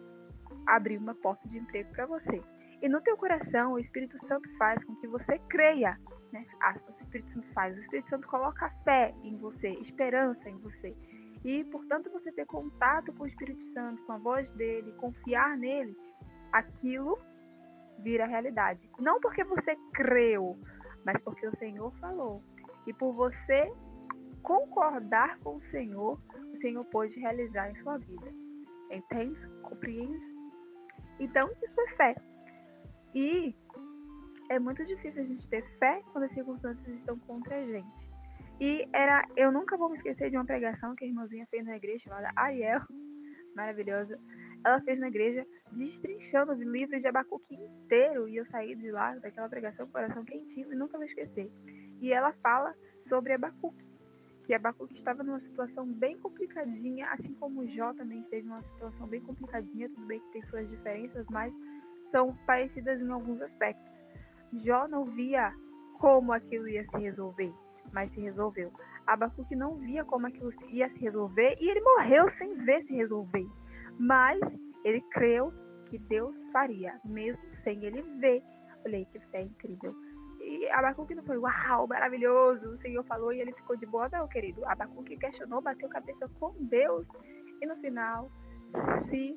abrir 0.67 0.97
uma 0.97 1.15
porta 1.15 1.47
de 1.47 1.57
emprego 1.57 1.91
para 1.91 2.05
você. 2.05 2.41
E 2.81 2.89
no 2.89 3.01
teu 3.01 3.15
coração, 3.15 3.73
o 3.73 3.79
Espírito 3.79 4.17
Santo 4.27 4.49
faz 4.57 4.83
com 4.83 4.95
que 4.95 5.07
você 5.07 5.37
creia, 5.49 5.99
né? 6.31 6.45
Aspas, 6.61 6.95
o 6.97 7.03
Espírito 7.03 7.31
Santo 7.33 7.47
faz. 7.53 7.77
O 7.77 7.81
Espírito 7.81 8.09
Santo 8.09 8.27
coloca 8.27 8.69
fé 8.83 9.13
em 9.23 9.37
você, 9.37 9.69
esperança 9.81 10.49
em 10.49 10.57
você. 10.57 10.95
E, 11.43 11.63
portanto, 11.65 12.11
você 12.11 12.31
ter 12.31 12.45
contato 12.45 13.11
com 13.13 13.23
o 13.23 13.27
Espírito 13.27 13.63
Santo, 13.73 14.03
com 14.05 14.13
a 14.13 14.17
voz 14.17 14.49
dele, 14.51 14.91
confiar 14.93 15.57
nele, 15.57 15.95
aquilo 16.51 17.17
vira 17.99 18.25
realidade. 18.25 18.89
Não 18.99 19.19
porque 19.19 19.43
você 19.43 19.75
creu, 19.93 20.57
mas 21.05 21.19
porque 21.21 21.47
o 21.47 21.57
Senhor 21.57 21.91
falou. 21.99 22.43
E 22.85 22.93
por 22.93 23.13
você 23.13 23.71
concordar 24.43 25.39
com 25.39 25.57
o 25.57 25.61
Senhor, 25.71 26.19
o 26.53 26.57
Senhor 26.57 26.83
pode 26.85 27.19
realizar 27.19 27.69
em 27.69 27.75
sua 27.81 27.97
vida. 27.97 28.33
Entende? 28.91 29.47
Compreende? 29.61 30.25
Então, 31.19 31.49
isso 31.63 31.81
é 31.81 31.87
fé. 31.95 32.15
E 33.13 33.55
é 34.49 34.59
muito 34.59 34.85
difícil 34.85 35.21
a 35.21 35.25
gente 35.25 35.47
ter 35.47 35.63
fé 35.77 36.01
quando 36.11 36.25
as 36.25 36.33
circunstâncias 36.33 36.87
estão 36.97 37.17
contra 37.19 37.55
a 37.55 37.65
gente. 37.65 38.00
E 38.61 38.87
era, 38.93 39.27
eu 39.35 39.51
nunca 39.51 39.75
vou 39.75 39.89
me 39.89 39.95
esquecer 39.95 40.29
de 40.29 40.37
uma 40.37 40.45
pregação 40.45 40.95
que 40.95 41.03
a 41.03 41.07
irmãzinha 41.07 41.47
fez 41.47 41.65
na 41.65 41.77
igreja 41.77 42.03
chamada 42.03 42.31
Ariel, 42.35 42.79
maravilhosa. 43.55 44.19
Ela 44.63 44.79
fez 44.81 44.99
na 44.99 45.07
igreja 45.07 45.43
destrinchando 45.71 46.51
o 46.51 46.71
livro 46.71 47.01
de 47.01 47.07
Abacuque 47.07 47.55
inteiro 47.55 48.29
e 48.29 48.37
eu 48.37 48.45
saí 48.45 48.75
de 48.75 48.91
lá 48.91 49.15
daquela 49.15 49.49
pregação 49.49 49.87
com 49.87 49.89
o 49.89 49.93
coração 49.93 50.23
quentinho 50.23 50.71
e 50.71 50.75
nunca 50.75 50.95
vou 50.95 51.07
esquecer. 51.07 51.51
E 51.99 52.13
ela 52.13 52.33
fala 52.33 52.75
sobre 53.01 53.33
Abacuque, 53.33 53.83
que 54.45 54.53
Abacuque 54.53 54.93
estava 54.93 55.23
numa 55.23 55.39
situação 55.39 55.87
bem 55.87 56.19
complicadinha, 56.19 57.09
assim 57.13 57.33
como 57.33 57.65
Jó 57.65 57.95
também 57.95 58.19
esteve 58.19 58.47
numa 58.47 58.61
situação 58.61 59.07
bem 59.07 59.21
complicadinha, 59.21 59.89
tudo 59.89 60.05
bem 60.05 60.19
que 60.19 60.33
tem 60.33 60.43
suas 60.43 60.69
diferenças, 60.69 61.25
mas 61.31 61.51
são 62.11 62.37
parecidas 62.45 63.01
em 63.01 63.09
alguns 63.09 63.41
aspectos. 63.41 63.91
Jó 64.53 64.87
não 64.87 65.05
via 65.05 65.51
como 65.97 66.31
aquilo 66.31 66.69
ia 66.69 66.85
se 66.87 66.97
resolver, 66.99 67.51
mas 67.91 68.11
se 68.11 68.21
resolveu. 68.21 68.71
Abacuque 69.07 69.55
não 69.55 69.75
via 69.77 70.05
como 70.05 70.27
aquilo 70.27 70.51
ia 70.69 70.89
se 70.89 70.99
resolver 70.99 71.57
e 71.59 71.69
ele 71.69 71.81
morreu 71.81 72.29
sem 72.29 72.55
ver 72.55 72.83
se 72.83 72.95
resolver. 72.95 73.47
Mas 73.99 74.39
ele 74.83 75.01
creu 75.11 75.51
que 75.89 75.97
Deus 75.97 76.35
faria, 76.51 76.99
mesmo 77.03 77.41
sem 77.63 77.83
ele 77.83 78.01
ver. 78.19 78.41
Olha 78.85 79.05
que 79.05 79.19
fé 79.31 79.41
incrível. 79.41 79.93
E 80.39 80.67
Abacuque 80.69 81.13
não 81.13 81.23
foi, 81.23 81.37
uau, 81.37 81.87
maravilhoso, 81.87 82.69
o 82.69 82.77
Senhor 82.77 83.03
falou 83.03 83.31
e 83.31 83.39
ele 83.39 83.53
ficou 83.53 83.75
de 83.75 83.85
boa, 83.85 84.09
não, 84.09 84.27
querido. 84.27 84.65
Abacuque 84.65 85.17
questionou, 85.17 85.61
bateu 85.61 85.87
cabeça 85.89 86.27
com 86.39 86.53
Deus 86.61 87.07
e 87.61 87.65
no 87.67 87.75
final 87.77 88.31
se 89.09 89.35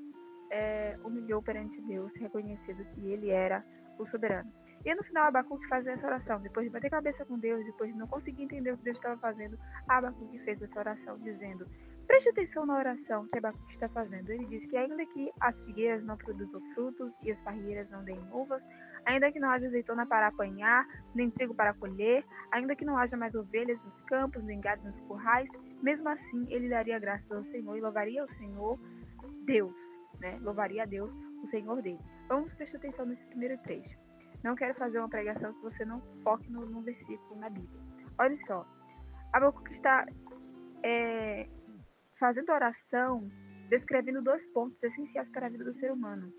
é, 0.51 0.97
humilhou 1.05 1.43
perante 1.43 1.81
Deus, 1.83 2.11
reconhecendo 2.17 2.85
que 2.95 3.11
ele 3.11 3.31
era 3.31 3.65
o 3.99 4.07
soberano. 4.07 4.51
E 4.85 4.95
no 4.95 5.03
final, 5.05 5.27
Abacuque 5.27 5.67
faz 5.69 5.87
essa 5.87 6.07
oração. 6.07 6.41
Depois 6.41 6.67
de 6.67 6.73
bater 6.73 6.91
cabeça 6.91 7.25
com 7.25 7.39
Deus, 7.39 7.65
depois 7.65 7.93
de 7.93 7.99
não 7.99 8.07
conseguir 8.07 8.43
entender 8.43 8.73
o 8.73 8.77
que 8.77 8.85
Deus 8.85 8.99
estava 8.99 9.17
fazendo, 9.19 9.59
Abacuque 9.89 10.39
fez 10.41 10.61
essa 10.61 10.79
oração, 10.79 11.19
dizendo: 11.19 11.67
Preste 12.07 12.29
atenção 12.29 12.67
na 12.67 12.77
oração 12.77 13.27
que 13.29 13.39
Abacuque 13.39 13.75
está 13.75 13.89
fazendo. 13.89 14.31
Ele 14.31 14.47
diz 14.47 14.67
que, 14.67 14.77
ainda 14.77 15.05
que 15.07 15.33
as 15.41 15.61
figueiras 15.63 16.05
não 16.05 16.17
produzam 16.17 16.61
frutos 16.75 17.15
e 17.23 17.33
as 17.33 17.41
parreiras 17.41 17.89
não 17.91 18.05
deem 18.05 18.21
uvas, 18.31 18.63
ainda 19.07 19.33
que 19.33 19.41
não 19.41 19.51
haja 19.51 19.67
azeitona 19.67 20.07
para 20.07 20.27
apanhar, 20.27 20.87
nem 21.15 21.31
trigo 21.31 21.55
para 21.55 21.73
colher, 21.75 22.25
ainda 22.53 22.77
que 22.77 22.85
não 22.85 22.99
haja 22.99 23.17
mais 23.17 23.35
ovelhas 23.35 23.83
nos 23.85 24.01
campos, 24.03 24.45
nem 24.45 24.61
gado 24.61 24.83
nos 24.85 25.01
currais, 25.01 25.49
mesmo 25.83 26.09
assim 26.09 26.47
ele 26.51 26.69
daria 26.69 26.99
graças 26.99 27.31
ao 27.31 27.45
Senhor 27.45 27.77
e 27.77 27.81
louvaria 27.81 28.23
o 28.23 28.29
Senhor 28.29 28.79
Deus 29.47 30.05
né? 30.21 30.39
Louvaria 30.41 30.83
a 30.83 30.87
Deus, 30.87 31.15
o 31.43 31.47
Senhor 31.49 31.81
dele. 31.83 32.01
Vamos 32.29 32.55
prestar 32.55 32.79
atenção 32.79 33.07
nesse 33.07 33.25
primeiro 33.27 33.59
trecho. 33.59 34.04
Não 34.45 34.55
quero 34.55 34.75
fazer 34.75 34.99
uma 34.99 35.09
pregação 35.09 35.55
que 35.55 35.63
você 35.63 35.87
não 35.87 36.03
foque 36.23 36.53
no, 36.53 36.67
no 36.67 36.83
versículo 36.83 37.41
na 37.41 37.49
Bíblia. 37.49 37.81
Olha 38.19 38.37
só, 38.47 38.67
Abacuque 39.33 39.73
está 39.73 40.07
é, 40.83 41.49
fazendo 42.21 42.53
oração, 42.53 43.27
descrevendo 43.71 44.21
dois 44.21 44.47
pontos 44.49 44.83
essenciais 44.83 45.31
para 45.31 45.47
a 45.47 45.49
vida 45.49 45.65
do 45.65 45.73
ser 45.73 45.91
humano: 45.91 46.31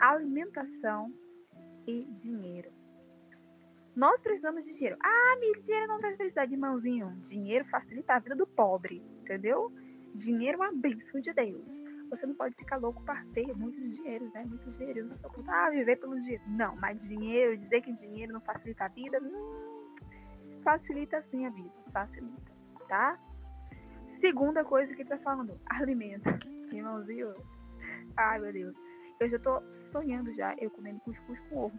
alimentação 0.00 1.12
e 1.86 2.06
dinheiro. 2.22 2.72
Nós 3.94 4.18
precisamos 4.22 4.64
de 4.64 4.72
dinheiro. 4.72 4.96
Ah, 5.00 5.36
meu 5.38 5.62
dinheiro 5.62 5.86
não 5.86 5.98
traz 5.98 6.16
felicidade, 6.16 6.54
irmãozinho. 6.54 7.14
Dinheiro 7.28 7.66
facilita 7.66 8.14
a 8.14 8.18
vida 8.20 8.34
do 8.34 8.46
pobre, 8.46 9.04
entendeu? 9.20 9.70
Dinheiro 10.14 10.62
é 10.62 10.66
uma 10.68 10.80
bênção 10.80 11.20
de 11.20 11.32
Deus 11.34 11.93
você 12.16 12.26
não 12.26 12.34
pode 12.34 12.54
ficar 12.54 12.76
louco 12.76 13.02
para 13.02 13.24
ter 13.32 13.54
muitos 13.56 13.80
dinheiros, 13.80 14.32
né? 14.32 14.44
Muitos 14.46 14.76
dinheiros 14.76 15.08
na 15.08 15.16
sua 15.16 15.30
conta. 15.30 15.50
Ah, 15.52 15.70
viver 15.70 15.96
pelo 15.96 16.18
dinheiro. 16.20 16.42
Não, 16.48 16.76
mas 16.76 17.02
dinheiro, 17.02 17.56
dizer 17.56 17.80
que 17.82 17.92
dinheiro 17.92 18.32
não 18.32 18.40
facilita 18.40 18.84
a 18.84 18.88
vida, 18.88 19.20
não 19.20 20.62
facilita 20.62 21.22
sim 21.30 21.46
a 21.46 21.50
vida. 21.50 21.72
Facilita, 21.92 22.52
tá? 22.88 23.18
Segunda 24.20 24.64
coisa 24.64 24.94
que 24.94 25.04
tá 25.04 25.18
falando, 25.18 25.58
alimento. 25.66 26.28
Irmãozinho, 26.72 27.34
ai 28.16 28.38
meu 28.38 28.52
Deus. 28.52 28.76
Eu 29.20 29.28
já 29.28 29.38
tô 29.38 29.60
sonhando 29.92 30.34
já, 30.34 30.54
eu 30.58 30.70
comendo 30.70 31.00
cuscuz 31.00 31.38
com 31.48 31.56
ovo. 31.56 31.78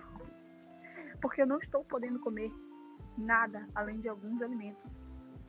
Porque 1.22 1.42
eu 1.42 1.48
não 1.48 1.58
estou 1.58 1.84
podendo 1.84 2.20
comer 2.20 2.52
nada 3.18 3.68
além 3.76 4.00
de 4.00 4.10
alguns 4.10 4.42
alimentos 4.42 5.05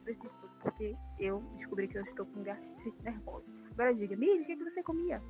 específicos, 0.06 0.54
porque 0.62 0.96
eu 1.18 1.40
descobri 1.56 1.88
que 1.88 1.98
eu 1.98 2.02
estou 2.02 2.26
com 2.26 2.42
gastrite 2.42 3.02
nervosa. 3.02 3.46
Agora 3.72 3.94
diga, 3.94 4.16
Miri, 4.16 4.42
o 4.42 4.46
que, 4.46 4.52
é 4.52 4.56
que 4.56 4.64
você 4.64 4.82
comia? 4.82 5.20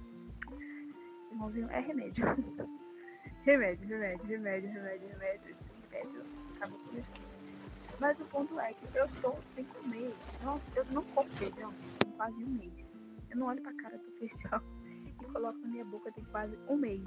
Irmãozinho, 1.30 1.68
é 1.70 1.80
remédio. 1.80 2.24
remédio, 3.44 3.88
remédio, 3.88 4.26
remédio, 4.26 4.70
remédio, 4.70 5.08
remédio, 5.08 5.56
remédio. 5.90 6.22
Acabou 6.56 6.78
com 6.78 6.98
isso. 6.98 7.14
Mas 7.98 8.20
o 8.20 8.24
ponto 8.26 8.60
é 8.60 8.74
que 8.74 8.86
eu 8.94 9.06
estou 9.06 9.38
sem 9.54 9.64
comer. 9.64 10.14
Nossa, 10.44 10.64
eu 10.76 10.84
não 10.86 11.02
como 11.04 11.30
feijão 11.30 11.72
tem 12.00 12.12
quase 12.12 12.44
um 12.44 12.48
mês. 12.48 12.72
Eu 13.30 13.38
não 13.38 13.46
olho 13.46 13.62
pra 13.62 13.72
cara 13.74 13.96
do 13.96 14.10
feijão 14.18 14.62
e 15.06 15.24
coloco 15.24 15.58
na 15.60 15.68
minha 15.68 15.84
boca 15.84 16.12
tem 16.12 16.24
quase 16.26 16.56
um 16.68 16.76
mês. 16.76 17.02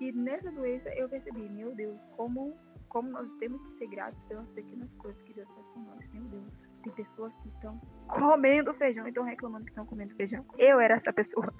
E 0.00 0.10
nessa 0.12 0.50
doença 0.50 0.88
eu 0.96 1.08
percebi, 1.08 1.48
meu 1.48 1.72
Deus, 1.74 1.98
como, 2.16 2.58
como 2.88 3.10
nós 3.10 3.30
temos 3.38 3.62
que 3.62 3.78
ser 3.78 3.86
gratos 3.86 4.20
pelas 4.24 4.48
pequenas 4.50 4.92
coisas 4.94 5.22
que 5.22 5.32
Deus 5.34 5.48
faz 5.48 5.66
com 5.68 5.80
nós, 5.80 6.12
meu 6.12 6.24
Deus 6.24 6.73
tem 6.84 6.92
pessoas 6.92 7.32
que 7.42 7.48
estão 7.48 7.80
comendo 8.06 8.74
feijão 8.74 9.06
e 9.06 9.08
estão 9.08 9.24
reclamando 9.24 9.64
que 9.64 9.70
estão 9.70 9.86
comendo 9.86 10.14
feijão. 10.14 10.44
Eu 10.58 10.78
era 10.78 10.96
essa 10.96 11.12
pessoa 11.12 11.52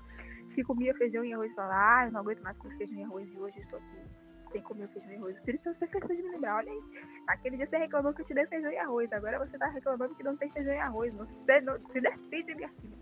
que 0.54 0.62
comia 0.62 0.94
feijão 0.94 1.24
e 1.24 1.32
arroz 1.32 1.50
e 1.50 1.54
falava, 1.54 1.74
ah, 1.74 2.06
eu 2.06 2.12
não 2.12 2.20
aguento 2.20 2.42
mais 2.42 2.56
comer 2.58 2.76
feijão 2.76 2.98
e 2.98 3.04
arroz 3.04 3.28
e 3.32 3.38
hoje 3.38 3.58
estou 3.60 3.78
aqui 3.78 4.24
sem 4.52 4.62
comer 4.62 4.88
feijão 4.88 5.12
e 5.12 5.16
arroz. 5.16 5.40
Por 5.40 5.54
isso 5.54 5.64
você 5.64 5.84
esqueceu 5.84 6.16
de 6.16 6.22
me 6.22 6.30
lembrar, 6.30 6.56
olha 6.56 6.70
aí. 6.70 6.82
Aquele 7.26 7.56
dia 7.56 7.66
você 7.66 7.78
reclamou 7.78 8.12
que 8.12 8.20
eu 8.20 8.26
te 8.26 8.34
dei 8.34 8.46
feijão 8.46 8.70
e 8.70 8.76
arroz, 8.76 9.12
agora 9.12 9.38
você 9.38 9.56
está 9.56 9.66
reclamando 9.66 10.14
que 10.14 10.22
não 10.22 10.36
tem 10.36 10.50
feijão 10.50 10.74
e 10.74 10.78
arroz. 10.78 11.12
Você 11.14 11.60
não, 11.62 11.78
se 11.90 12.00
decide, 12.00 12.54
minha 12.54 12.68
filha. 12.68 12.96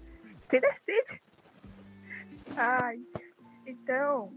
Se 0.48 0.60
decide. 0.60 1.22
Ai, 2.56 3.00
então, 3.66 4.32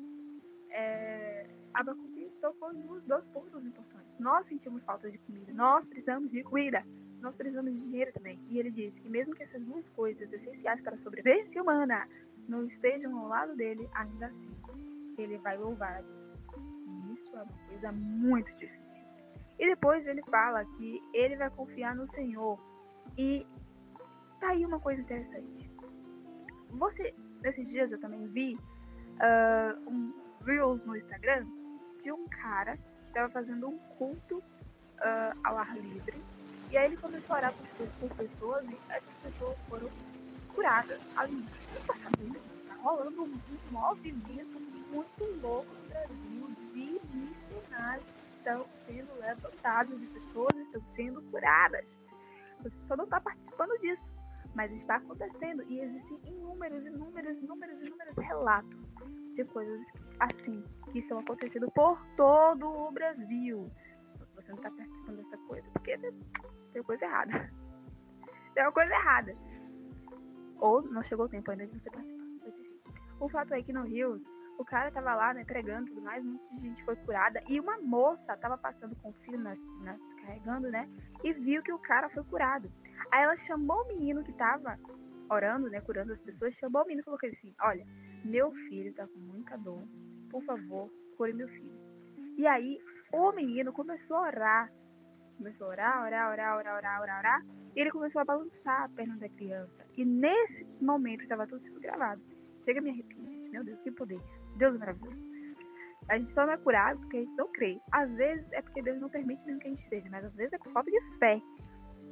é, 0.71 1.47
Abacuque 1.73 2.31
tocou 2.41 2.73
nos 2.73 3.03
dois 3.05 3.27
pontos 3.27 3.65
importantes. 3.65 4.19
Nós 4.19 4.47
sentimos 4.47 4.83
falta 4.85 5.09
de 5.11 5.17
comida, 5.19 5.51
nós 5.53 5.85
precisamos 5.87 6.31
de 6.31 6.43
comida 6.43 6.83
nós 7.21 7.35
precisamos 7.35 7.73
de 7.73 7.79
dinheiro 7.79 8.11
também. 8.13 8.39
E 8.49 8.59
ele 8.59 8.71
diz 8.71 8.97
que 8.99 9.09
mesmo 9.09 9.35
que 9.35 9.43
essas 9.43 9.61
duas 9.63 9.87
coisas 9.89 10.31
essenciais 10.31 10.81
para 10.81 10.95
a 10.95 10.97
sobrevivência 10.97 11.61
humana 11.61 12.07
não 12.47 12.65
estejam 12.65 13.17
ao 13.17 13.27
lado 13.27 13.55
dele, 13.55 13.89
ainda 13.93 14.27
assim, 14.27 14.51
ele 15.17 15.37
vai 15.39 15.57
louvar 15.57 15.97
a 15.97 16.01
Deus. 16.01 16.39
E 16.87 17.13
isso 17.13 17.35
é 17.35 17.41
uma 17.41 17.67
coisa 17.67 17.91
muito 17.91 18.53
difícil. 18.55 19.03
E 19.57 19.67
depois 19.67 20.05
ele 20.05 20.21
fala 20.23 20.65
que 20.65 21.01
ele 21.13 21.35
vai 21.37 21.49
confiar 21.49 21.95
no 21.95 22.07
Senhor. 22.09 22.59
E 23.17 23.45
tá 24.39 24.49
aí 24.49 24.65
uma 24.65 24.79
coisa 24.79 25.01
interessante. 25.01 25.71
Você, 26.71 27.13
nesses 27.41 27.67
dias 27.69 27.91
eu 27.91 27.99
também 27.99 28.27
vi 28.27 28.55
uh, 28.55 29.89
um 29.89 30.13
Reels 30.43 30.85
no 30.85 30.95
Instagram 30.95 31.47
de 32.01 32.11
um 32.11 32.27
cara 32.27 32.77
que 32.77 33.03
estava 33.03 33.29
fazendo 33.29 33.69
um 33.69 33.77
culto 33.97 34.37
uh, 34.37 35.39
ao 35.43 35.57
ar 35.57 35.75
livre 35.77 36.21
e 36.71 36.77
aí 36.77 36.85
ele 36.85 36.97
começou 36.97 37.35
a 37.35 37.39
orar 37.39 37.53
por, 37.53 37.87
por 37.99 38.17
pessoas 38.17 38.65
e 38.65 38.77
essas 38.89 39.13
pessoas 39.23 39.57
foram 39.69 39.89
curadas 40.53 40.99
ali. 41.15 41.45
Você 41.73 41.87
tá 41.87 41.95
sabendo? 41.95 42.39
Tá 42.67 42.75
rolando 42.75 43.23
um 43.23 43.71
movimento 43.71 44.59
muito 44.91 45.41
louco 45.41 45.73
no 45.73 45.89
Brasil 45.89 46.55
de 46.73 47.01
missionários 47.13 48.05
que 48.05 48.37
estão 48.37 48.65
sendo 48.85 49.19
levantados, 49.19 49.99
de 49.99 50.07
pessoas 50.07 50.53
que 50.53 50.61
estão 50.61 50.81
sendo 50.95 51.21
curadas. 51.23 51.85
Você 52.63 52.77
só 52.87 52.95
não 52.95 53.05
está 53.05 53.19
participando 53.19 53.79
disso. 53.81 54.13
Mas 54.55 54.71
está 54.71 54.95
acontecendo 54.95 55.63
e 55.63 55.81
existem 55.81 56.17
inúmeros, 56.25 56.87
inúmeros, 56.87 57.41
inúmeros, 57.41 57.81
inúmeros 57.81 58.15
relatos 58.17 58.95
de 59.33 59.43
coisas 59.43 59.81
assim 60.17 60.63
que 60.93 60.99
estão 60.99 61.19
acontecendo 61.19 61.69
por 61.71 61.99
todo 62.15 62.65
o 62.65 62.89
Brasil. 62.89 63.69
Você 64.45 64.51
não 64.51 64.57
está 64.57 64.69
participando 64.69 65.17
dessa 65.17 65.37
coisa, 65.47 65.67
porque 65.71 65.97
tem 65.97 66.83
coisa 66.83 67.05
errada. 67.05 67.31
Tem 68.53 68.63
uma 68.63 68.71
coisa 68.71 68.93
errada. 68.93 69.35
Ou 70.59 70.81
não 70.83 71.03
chegou 71.03 71.25
o 71.25 71.29
tempo 71.29 71.51
ainda 71.51 71.67
de 71.67 71.77
você 71.77 71.89
participar. 71.89 72.25
O 73.19 73.27
fato 73.27 73.53
é 73.53 73.61
que 73.61 73.73
no 73.73 73.83
Rios, 73.83 74.21
o 74.57 74.63
cara 74.63 74.91
tava 74.91 75.13
lá, 75.13 75.33
né, 75.33 75.43
pregando 75.43 75.87
tudo 75.87 76.01
mais, 76.01 76.23
muita 76.23 76.57
gente 76.57 76.83
foi 76.85 76.95
curada. 76.97 77.41
E 77.49 77.59
uma 77.59 77.77
moça 77.79 78.37
tava 78.37 78.57
passando 78.57 78.95
com 78.97 79.09
o 79.09 79.13
filho 79.13 79.39
nas, 79.39 79.59
nas, 79.81 79.99
carregando, 80.21 80.69
né? 80.69 80.87
E 81.23 81.33
viu 81.33 81.61
que 81.63 81.73
o 81.73 81.79
cara 81.79 82.09
foi 82.09 82.23
curado. 82.23 82.71
Aí 83.11 83.23
ela 83.23 83.35
chamou 83.35 83.81
o 83.83 83.87
menino 83.87 84.23
que 84.23 84.31
tava 84.33 84.79
orando, 85.29 85.69
né, 85.69 85.81
curando 85.81 86.13
as 86.13 86.21
pessoas, 86.21 86.55
chamou 86.55 86.83
o 86.83 86.85
menino 86.85 87.01
e 87.01 87.03
falou 87.03 87.19
assim: 87.21 87.53
Olha, 87.61 87.85
meu 88.23 88.51
filho 88.51 88.93
tá 88.93 89.07
com 89.07 89.19
muita 89.19 89.57
dor, 89.57 89.83
por 90.29 90.43
favor, 90.43 90.89
cure 91.17 91.33
meu 91.33 91.47
filho. 91.49 91.75
E 92.37 92.45
aí 92.47 92.79
o 93.15 93.31
menino 93.31 93.71
começou 93.71 94.17
a 94.17 94.27
orar, 94.27 94.71
começou 95.37 95.67
a 95.67 95.69
orar, 95.69 96.03
orar, 96.03 96.31
orar, 96.31 96.57
orar, 96.57 96.77
orar, 96.77 97.01
orar, 97.01 97.19
orar, 97.19 97.45
e 97.75 97.79
ele 97.79 97.91
começou 97.91 98.21
a 98.21 98.25
balançar 98.25 98.83
a 98.83 98.89
perna 98.89 99.17
da 99.17 99.29
criança. 99.29 99.85
E 99.97 100.05
nesse 100.05 100.65
momento 100.81 101.21
estava 101.21 101.47
tudo 101.47 101.59
sendo 101.59 101.79
gravado. 101.79 102.21
Chega 102.63 102.79
a 102.79 102.83
me 102.83 102.89
arrepiar, 102.89 103.51
meu 103.51 103.63
Deus, 103.63 103.79
que 103.81 103.91
poder. 103.91 104.19
Deus 104.57 104.75
é 104.75 104.77
maravilhoso. 104.77 105.35
A 106.07 106.17
gente 106.17 106.31
só 106.33 106.45
não 106.45 106.53
é 106.53 106.57
curado 106.57 106.99
porque 106.99 107.17
a 107.17 107.19
gente 107.21 107.35
não 107.35 107.51
crê. 107.51 107.79
Às 107.91 108.11
vezes 108.15 108.45
é 108.51 108.61
porque 108.61 108.81
Deus 108.81 108.99
não 108.99 109.09
permite 109.09 109.43
mesmo 109.45 109.59
que 109.59 109.67
a 109.67 109.71
gente 109.71 109.89
seja, 109.89 110.07
mas 110.09 110.23
às 110.23 110.35
vezes 110.35 110.53
é 110.53 110.57
por 110.57 110.71
falta 110.71 110.91
de 110.91 111.17
fé. 111.17 111.41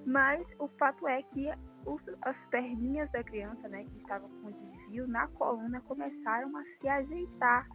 Mas 0.05 0.45
o 0.59 0.67
fato 0.79 1.07
é 1.07 1.21
que 1.21 1.47
os, 1.85 2.03
as 2.23 2.35
perninhas 2.49 3.09
da 3.11 3.23
criança, 3.23 3.67
né, 3.67 3.83
que 3.85 3.97
estavam 3.97 4.29
com 4.41 4.51
desvio 4.51 5.07
na 5.07 5.27
coluna, 5.27 5.79
começaram 5.81 6.55
a 6.57 6.63
se 6.63 6.87
ajeitar. 6.87 7.67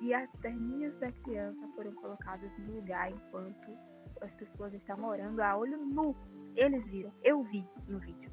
E 0.00 0.14
as 0.14 0.30
perninhas 0.36 0.98
da 0.98 1.12
criança 1.12 1.60
foram 1.76 1.92
colocadas 1.96 2.50
no 2.58 2.76
lugar 2.76 3.10
enquanto 3.10 3.76
as 4.22 4.34
pessoas 4.34 4.72
estavam 4.72 5.08
orando 5.08 5.42
a 5.42 5.56
olho 5.56 5.76
nu. 5.76 6.16
Eles 6.56 6.84
viram, 6.86 7.12
eu 7.22 7.42
vi 7.44 7.66
no 7.86 7.98
vídeo. 7.98 8.30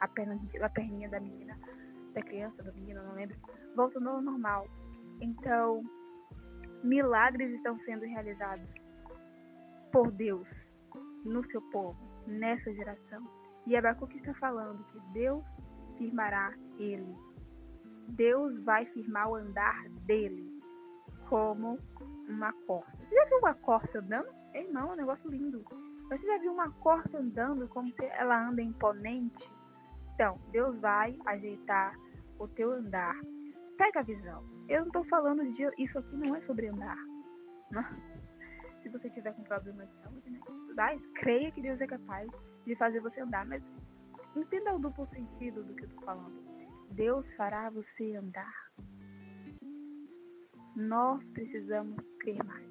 A, 0.00 0.08
perna, 0.08 0.40
a 0.62 0.68
perninha 0.70 1.10
da 1.10 1.20
menina, 1.20 1.58
da 2.14 2.22
criança, 2.22 2.62
do 2.62 2.72
menino, 2.72 3.02
não 3.02 3.14
lembro, 3.14 3.36
voltou 3.76 4.06
ao 4.08 4.22
normal. 4.22 4.66
Então, 5.20 5.82
milagres 6.82 7.52
estão 7.52 7.78
sendo 7.80 8.06
realizados 8.06 8.74
por 9.92 10.10
Deus 10.10 10.48
no 11.24 11.44
seu 11.44 11.60
povo, 11.70 11.98
nessa 12.26 12.72
geração. 12.72 13.22
E 13.66 13.76
Abacuque 13.76 14.16
está 14.16 14.32
falando 14.34 14.82
que 14.84 14.98
Deus 15.12 15.46
firmará 15.98 16.54
ele. 16.78 17.14
Deus 18.08 18.58
vai 18.60 18.86
firmar 18.86 19.28
o 19.28 19.34
andar 19.34 19.86
dele 20.06 20.59
como 21.30 21.78
uma 22.28 22.52
corça. 22.66 22.90
Você 23.04 23.14
já 23.14 23.24
viu 23.26 23.38
uma 23.38 23.54
corça 23.54 24.00
andando? 24.00 24.28
Ei, 24.52 24.68
não, 24.68 24.90
é 24.90 24.92
um 24.92 24.96
negócio 24.96 25.30
lindo. 25.30 25.64
Mas 26.10 26.20
você 26.20 26.26
já 26.26 26.38
viu 26.38 26.52
uma 26.52 26.72
corça 26.72 27.18
andando 27.18 27.68
como 27.68 27.88
se 27.92 28.04
ela 28.04 28.48
anda 28.48 28.60
imponente? 28.60 29.48
Então, 30.12 30.40
Deus 30.50 30.80
vai 30.80 31.16
ajeitar 31.26 31.96
o 32.36 32.48
teu 32.48 32.72
andar. 32.72 33.14
Pega 33.78 34.00
a 34.00 34.02
visão. 34.02 34.44
Eu 34.68 34.80
não 34.80 34.86
estou 34.88 35.04
falando 35.04 35.46
de. 35.46 35.70
Isso 35.78 36.00
aqui 36.00 36.16
não 36.16 36.34
é 36.34 36.40
sobre 36.40 36.66
andar. 36.66 36.98
Não. 37.70 37.84
Se 38.80 38.88
você 38.88 39.08
tiver 39.08 39.32
com 39.32 39.44
problema 39.44 39.86
de 39.86 39.94
saúde, 40.02 40.30
né? 40.30 40.40
Estudar, 40.62 40.96
creia 41.14 41.52
que 41.52 41.62
Deus 41.62 41.80
é 41.80 41.86
capaz 41.86 42.28
de 42.66 42.74
fazer 42.74 42.98
você 43.00 43.20
andar. 43.20 43.46
Mas 43.46 43.62
entenda 44.34 44.74
o 44.74 44.80
duplo 44.80 45.06
sentido 45.06 45.62
do 45.62 45.74
que 45.74 45.84
eu 45.84 45.88
estou 45.88 46.04
falando. 46.04 46.42
Deus 46.90 47.32
fará 47.34 47.70
você 47.70 48.16
andar. 48.16 48.69
Nós 50.76 51.28
precisamos 51.30 52.00
crer 52.20 52.42
mais. 52.44 52.70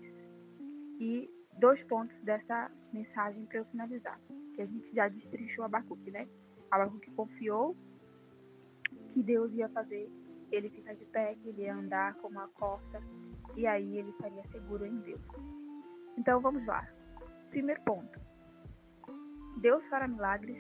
E 1.00 1.30
dois 1.60 1.84
pontos 1.84 2.20
dessa 2.22 2.72
mensagem 2.94 3.46
para 3.46 3.60
eu 3.60 3.66
finalizar. 3.66 4.20
Que 4.54 4.62
a 4.62 4.66
gente 4.66 4.94
já 4.94 5.08
destrinchou 5.08 5.66
Abacuque, 5.66 6.12
né? 6.12 6.28
Abacuque 6.72 7.12
confiou 7.12 7.76
que 9.10 9.24
Deus 9.24 9.54
ia 9.56 9.70
fazer 9.70 10.12
ele 10.52 10.70
ficar 10.70 10.94
de 10.94 11.06
pé, 11.06 11.36
que 11.36 11.50
ele 11.50 11.62
ia 11.64 11.76
andar 11.76 12.16
como 12.16 12.40
uma 12.40 12.48
corça, 12.50 13.02
e 13.56 13.68
aí 13.68 13.98
ele 13.98 14.10
estaria 14.10 14.44
seguro 14.46 14.86
em 14.86 14.98
Deus. 15.00 15.28
Então 16.18 16.40
vamos 16.40 16.66
lá. 16.66 16.88
Primeiro 17.50 17.82
ponto. 17.82 18.20
Deus 19.58 19.86
fará 19.88 20.08
milagres, 20.08 20.58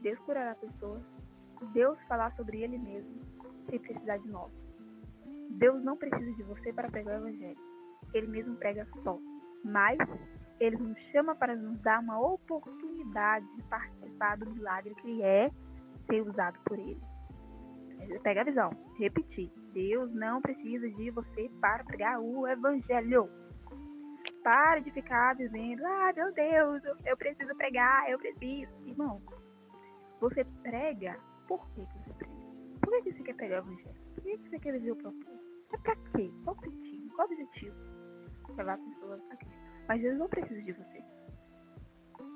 Deus 0.00 0.18
curará 0.20 0.54
pessoas, 0.54 1.02
Deus 1.72 2.02
falar 2.04 2.30
sobre 2.30 2.62
ele 2.62 2.78
mesmo, 2.78 3.20
sem 3.68 3.78
precisar 3.78 4.16
de 4.16 4.28
nós. 4.28 4.52
Deus 5.50 5.82
não 5.82 5.96
precisa 5.96 6.32
de 6.32 6.42
você 6.44 6.72
para 6.72 6.88
pregar 6.88 7.20
o 7.20 7.28
evangelho. 7.28 7.58
Ele 8.14 8.26
mesmo 8.28 8.56
prega 8.56 8.86
só. 8.86 9.18
Mas 9.64 9.98
ele 10.58 10.76
nos 10.76 10.98
chama 11.10 11.34
para 11.34 11.56
nos 11.56 11.80
dar 11.80 12.00
uma 12.00 12.20
oportunidade 12.20 13.46
de 13.56 13.62
participar 13.64 14.36
do 14.36 14.50
milagre 14.50 14.94
que 14.96 15.22
é 15.22 15.50
ser 16.06 16.22
usado 16.22 16.58
por 16.64 16.78
ele. 16.78 17.00
Pega 18.22 18.42
a 18.42 18.44
visão. 18.44 18.70
Repetir. 18.98 19.50
Deus 19.72 20.12
não 20.12 20.40
precisa 20.40 20.88
de 20.88 21.10
você 21.10 21.50
para 21.60 21.84
pregar 21.84 22.20
o 22.20 22.46
evangelho. 22.46 23.28
Pare 24.42 24.80
de 24.80 24.90
ficar 24.90 25.34
dizendo, 25.34 25.84
ah, 25.84 26.12
meu 26.16 26.32
Deus, 26.32 26.82
eu 27.04 27.16
preciso 27.16 27.54
pregar, 27.56 28.10
eu 28.10 28.18
preciso. 28.18 28.72
Irmão, 28.86 29.20
você 30.20 30.44
prega, 30.62 31.18
por 31.46 31.68
que, 31.70 31.82
você 31.98 32.12
prega? 32.14 32.32
Por 32.80 33.02
que, 33.02 33.12
você 33.12 33.22
quer 33.22 33.34
pregar 33.34 33.62
o 33.62 33.66
evangelho? 33.66 34.09
Por 34.20 34.38
que, 34.38 34.50
você 34.50 34.58
quer 34.58 34.72
viver 34.72 34.92
o 34.92 34.96
propósito? 34.96 35.50
É 35.72 35.78
pra 35.78 35.96
quê? 35.96 36.30
Qual 36.44 36.56
sentido? 36.56 37.08
Qual 37.14 37.26
objetivo? 37.26 37.74
Levar 38.56 38.76
pessoas 38.78 39.20
a 39.30 39.36
Cristo. 39.36 39.60
Mas 39.88 40.02
Deus 40.02 40.18
não 40.18 40.28
precisa 40.28 40.60
de 40.62 40.72
você. 40.72 41.02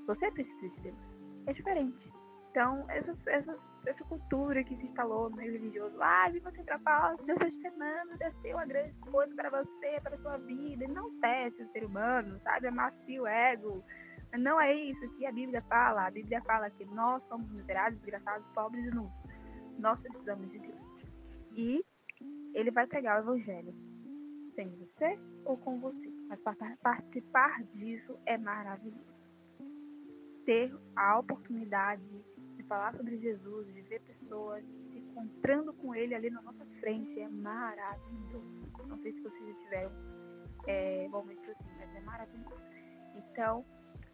Você 0.07 0.31
precisa 0.31 0.68
de 0.77 0.81
Deus. 0.81 1.18
É 1.47 1.53
diferente. 1.53 2.11
Então, 2.51 2.88
essas, 2.88 3.27
essas, 3.27 3.61
essa 3.85 4.05
cultura 4.05 4.64
que 4.64 4.77
se 4.77 4.87
instalou 4.87 5.29
no 5.29 5.37
meio 5.37 5.53
religioso, 5.53 6.01
ah, 6.01 6.29
viva 6.31 6.51
sem 6.53 6.64
propósito, 6.64 7.27
Deus 7.27 7.37
está 7.42 7.51
te 7.51 7.61
chamando, 7.61 8.16
deve 8.16 8.37
ser 8.40 8.55
uma 8.55 8.64
grande 8.64 8.92
coisa 9.01 9.35
para 9.35 9.51
você, 9.51 10.01
para 10.03 10.14
a 10.14 10.18
sua 10.18 10.38
vida. 10.38 10.87
Não 10.88 11.18
teste 11.20 11.62
o 11.64 11.68
ser 11.73 11.85
humano, 11.85 12.40
sabe? 12.44 12.68
Amacia 12.68 13.23
o 13.23 13.27
ego. 13.27 13.85
Não 14.38 14.59
é 14.59 14.73
isso 14.73 15.07
que 15.11 15.27
a 15.27 15.33
Bíblia 15.33 15.61
fala. 15.62 16.07
A 16.07 16.11
Bíblia 16.11 16.40
fala 16.42 16.70
que 16.70 16.85
nós 16.87 17.25
somos 17.25 17.51
miseráveis, 17.51 18.01
desgraçados, 18.01 18.47
pobres 18.55 18.87
e 18.87 18.90
nus. 18.90 19.12
Nós 19.79 20.01
precisamos 20.01 20.49
de 20.49 20.61
Deus. 20.61 20.94
E 21.55 21.85
ele 22.55 22.71
vai 22.71 22.87
pregar 22.87 23.19
o 23.19 23.23
evangelho 23.23 23.75
sem 24.53 24.69
você 24.77 25.19
ou 25.45 25.57
com 25.57 25.81
você. 25.81 26.09
Mas 26.29 26.43
participar 26.83 27.62
disso 27.64 28.19
é 28.27 28.37
maravilhoso. 28.37 29.14
Ter 30.45 30.75
a 30.95 31.19
oportunidade 31.19 32.23
falar 32.69 32.93
sobre 32.93 33.17
Jesus, 33.17 33.73
de 33.73 33.83
ver 33.83 34.01
pessoas 34.03 34.64
se 34.88 34.99
encontrando 34.99 35.73
com 35.75 35.95
Ele 35.95 36.14
ali 36.14 36.31
na 36.31 36.43
nossa 36.43 36.64
frente 36.81 37.21
é 37.21 37.29
maravilhoso. 37.29 38.71
Não 38.87 38.99
sei 38.99 39.12
se 39.12 39.21
vocês 39.21 39.49
já 39.49 39.55
tiveram 39.62 39.93
é, 40.67 41.09
momentos 41.09 41.49
assim, 41.49 41.71
mas 41.79 41.95
é 41.95 42.01
maravilhoso. 42.01 42.62
Então, 43.14 43.64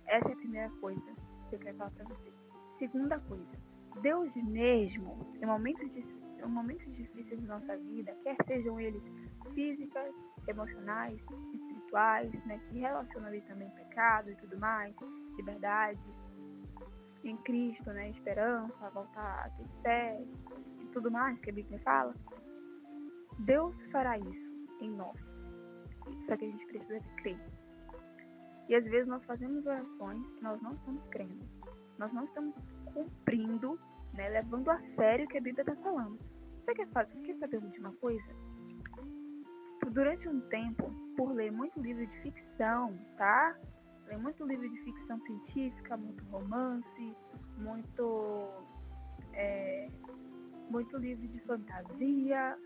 essa 0.06 0.28
é 0.28 0.32
a 0.32 0.36
primeira 0.36 0.70
coisa 0.80 1.14
que 1.48 1.56
eu 1.56 1.58
quero 1.58 1.76
falar 1.76 1.90
para 1.90 2.04
vocês. 2.04 2.34
Segunda 2.76 3.18
coisa, 3.20 3.58
Deus 4.00 4.34
mesmo, 4.36 5.34
em 5.40 5.46
momentos, 5.46 5.90
de, 5.92 6.00
em 6.44 6.50
momentos 6.50 6.94
difíceis 6.94 7.40
de 7.40 7.46
nossa 7.46 7.76
vida, 7.76 8.16
quer 8.22 8.36
sejam 8.46 8.80
eles 8.80 9.02
físicas, 9.54 10.14
emocionais, 10.48 11.20
espirituais, 11.54 12.32
né, 12.46 12.58
que 12.68 12.78
relacionam 12.78 13.28
ali 13.28 13.40
também 13.42 13.70
pecado 13.70 14.30
e 14.30 14.36
tudo 14.36 14.58
mais, 14.58 14.94
liberdade, 15.36 16.04
em 17.24 17.36
Cristo, 17.38 17.90
né, 17.92 18.10
esperança, 18.10 18.90
voltar 18.90 19.46
a 19.46 19.50
ter 19.50 19.66
fé 19.82 20.22
e 20.80 20.86
tudo 20.86 21.10
mais 21.10 21.38
que 21.40 21.50
a 21.50 21.52
Bíblia 21.52 21.78
fala, 21.80 22.14
Deus 23.40 23.82
fará 23.86 24.18
isso 24.18 24.48
em 24.80 24.90
nós. 24.90 25.46
Só 26.22 26.36
que 26.36 26.44
a 26.44 26.48
gente 26.48 26.66
precisa 26.66 27.00
crer. 27.22 27.38
E 28.68 28.74
às 28.74 28.84
vezes 28.84 29.08
nós 29.08 29.24
fazemos 29.24 29.66
orações 29.66 30.24
que 30.32 30.42
nós 30.42 30.60
não 30.62 30.72
estamos 30.72 31.06
crendo. 31.08 31.44
Nós 31.98 32.12
não 32.12 32.24
estamos 32.24 32.54
cumprindo, 32.94 33.78
né, 34.20 34.28
levando 34.28 34.70
a 34.70 34.78
sério 34.78 35.24
o 35.24 35.28
que 35.28 35.38
a 35.38 35.40
Bíblia 35.40 35.62
está 35.62 35.74
falando. 35.76 36.18
Você 36.60 36.74
quer, 36.74 36.86
fazer, 36.88 37.16
você 37.16 37.22
quer 37.22 37.36
saber 37.36 37.60
de 37.60 37.80
uma 37.80 37.92
coisa? 37.92 38.30
Durante 39.92 40.28
um 40.28 40.40
tempo, 40.48 40.92
por 41.16 41.32
ler 41.32 41.50
muito 41.50 41.80
livro 41.80 42.06
de 42.06 42.20
ficção, 42.20 42.96
tá? 43.16 43.56
Tem 44.06 44.18
muito 44.18 44.44
livro 44.44 44.68
de 44.68 44.78
ficção 44.82 45.18
científica, 45.20 45.96
muito 45.96 46.22
romance, 46.26 47.16
muito, 47.56 48.48
é, 49.32 49.88
muito 50.68 50.98
livro 50.98 51.26
de 51.26 51.40
fantasia. 51.40 52.58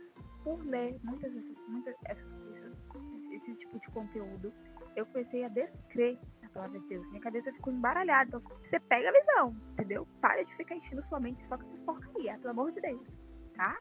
Por 0.42 0.62
ler 0.66 0.98
muitas 1.04 1.32
dessas, 1.32 1.56
muitas 1.68 1.94
essas 2.04 2.32
coisas, 2.34 2.76
esse, 3.16 3.34
esse 3.36 3.54
tipo 3.54 3.78
de 3.78 3.86
conteúdo, 3.92 4.52
eu 4.96 5.06
comecei 5.06 5.44
a 5.44 5.48
descrer 5.48 6.18
na 6.54 6.60
palavra 6.60 6.78
de 6.78 6.86
Deus. 6.88 7.08
Minha 7.08 7.20
cabeça 7.20 7.52
ficou 7.52 7.72
embaralhada. 7.72 8.28
Então 8.28 8.40
você 8.40 8.80
pega 8.80 9.08
a 9.08 9.12
visão, 9.12 9.56
entendeu? 9.72 10.06
Para 10.20 10.44
de 10.44 10.54
ficar 10.56 10.76
enchendo 10.76 11.02
sua 11.04 11.20
mente 11.20 11.44
só 11.44 11.58
com 11.58 11.64
essas 11.64 11.80
porcaria, 11.80 12.38
pelo 12.38 12.50
amor 12.50 12.70
de 12.70 12.80
Deus, 12.80 13.06
tá? 13.54 13.78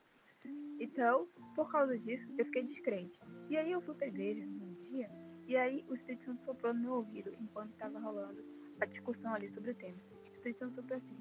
Então, 0.79 1.27
por 1.55 1.71
causa 1.71 1.97
disso, 1.99 2.27
eu 2.38 2.45
fiquei 2.45 2.63
descrente. 2.63 3.19
E 3.49 3.57
aí 3.57 3.71
eu 3.71 3.81
fui 3.81 3.95
pra 3.95 4.07
igreja 4.07 4.45
num 4.45 4.73
dia, 4.73 5.09
e 5.47 5.55
aí 5.55 5.86
o 5.88 5.93
Espírito 5.93 6.25
Santo 6.25 6.43
soprou 6.43 6.73
no 6.73 6.81
meu 6.81 6.93
ouvido 6.93 7.31
enquanto 7.39 7.71
estava 7.71 7.99
rolando 7.99 8.43
a 8.81 8.86
discussão 8.86 9.33
ali 9.33 9.49
sobre 9.53 9.71
o 9.71 9.75
tema. 9.75 9.97
O 10.25 10.31
Espírito 10.31 10.59
Santo 10.59 10.75
soprou 10.75 10.97
assim. 10.97 11.17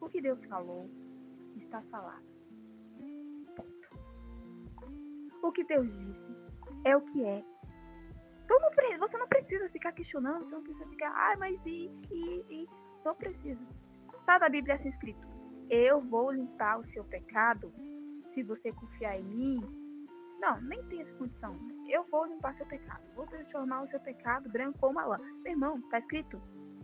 O 0.00 0.08
que 0.08 0.20
Deus 0.20 0.44
falou 0.44 0.90
está 1.56 1.80
falado. 1.82 2.24
Ponto. 3.56 3.88
O 5.42 5.52
que 5.52 5.64
Deus 5.64 5.88
disse 5.98 6.36
é 6.84 6.96
o 6.96 7.00
que 7.00 7.24
é. 7.24 7.51
Precisa 9.32 9.68
ficar 9.70 9.92
questionando, 9.92 10.44
você 10.44 10.54
não 10.54 10.62
precisa 10.62 10.86
ficar, 10.88 11.10
ah, 11.10 11.36
mas 11.38 11.58
e, 11.66 11.90
e, 12.10 12.44
e. 12.50 12.68
Não 13.04 13.14
precisa. 13.14 13.60
Tá 14.26 14.38
na 14.38 14.48
Bíblia 14.48 14.74
assim 14.74 14.88
escrito: 14.88 15.26
Eu 15.68 16.00
vou 16.00 16.30
limpar 16.30 16.78
o 16.78 16.84
seu 16.86 17.04
pecado 17.04 17.72
se 18.32 18.42
você 18.42 18.72
confiar 18.72 19.18
em 19.18 19.24
mim. 19.24 19.82
Não, 20.40 20.60
nem 20.62 20.82
tem 20.86 21.02
essa 21.02 21.12
condição. 21.14 21.56
Eu 21.88 22.04
vou 22.10 22.26
limpar 22.26 22.54
seu 22.56 22.66
pecado. 22.66 23.02
Vou 23.14 23.26
transformar 23.26 23.82
o 23.82 23.88
seu 23.88 24.00
pecado 24.00 24.48
branco 24.50 24.78
como 24.78 24.98
a 24.98 25.04
lã. 25.04 25.18
Meu 25.42 25.52
irmão, 25.52 25.80
tá 25.90 25.98
escrito? 25.98 26.40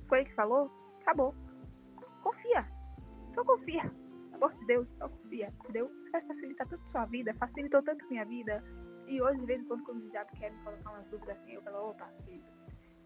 Foi 0.09 0.19
ele 0.19 0.29
que 0.29 0.35
falou? 0.35 0.71
Acabou. 1.01 1.35
Confia. 2.23 2.67
Só 3.35 3.45
confia. 3.45 3.83
Pelo 4.31 4.45
amor 4.45 4.55
de 4.55 4.67
Deus, 4.67 4.91
só 4.91 5.09
confia. 5.09 5.53
Entendeu? 5.61 5.91
Isso 6.03 6.13
vai 6.13 6.23
facilitar 6.23 6.69
tanto 6.69 6.85
sua 6.91 7.05
vida. 7.07 7.35
Facilitou 7.35 7.83
tanto 7.83 8.09
minha 8.09 8.25
vida 8.25 8.63
e 9.09 9.23
hoje, 9.23 9.41
de 9.41 9.47
vez 9.47 9.61
em 9.61 9.65
quando, 9.65 9.85
quando 9.85 10.05
o 10.05 10.11
diabo 10.11 10.31
quer 10.37 10.53
me 10.53 10.63
colocar 10.63 10.91
umas 10.91 11.07
dúvidas 11.09 11.37
assim, 11.39 11.55
eu 11.55 11.63
falo, 11.63 11.91
opa, 11.91 12.07
querido, 12.25 12.45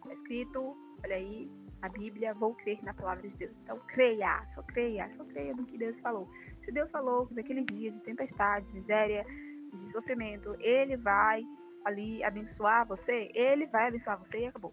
tá 0.02 0.12
escrito, 0.12 0.76
olha 1.04 1.16
aí, 1.16 1.50
a 1.82 1.88
Bíblia, 1.88 2.34
vou 2.34 2.54
crer 2.54 2.82
na 2.82 2.92
palavra 2.94 3.28
de 3.28 3.36
Deus. 3.36 3.52
Então, 3.62 3.78
creia, 3.88 4.44
só 4.46 4.62
creia, 4.62 5.10
só 5.16 5.24
creia 5.24 5.54
no 5.54 5.64
que 5.64 5.78
Deus 5.78 5.98
falou. 6.00 6.28
Se 6.64 6.72
Deus 6.72 6.90
falou 6.90 7.26
que 7.26 7.34
naqueles 7.34 7.66
dias 7.66 7.94
de 7.94 8.00
tempestade, 8.00 8.66
de 8.66 8.74
miséria, 8.74 9.24
de 9.24 9.92
sofrimento, 9.92 10.56
Ele 10.60 10.96
vai 10.96 11.42
ali 11.84 12.22
abençoar 12.22 12.86
você, 12.86 13.30
Ele 13.34 13.66
vai 13.66 13.88
abençoar 13.88 14.18
você 14.18 14.38
e 14.38 14.46
acabou. 14.46 14.72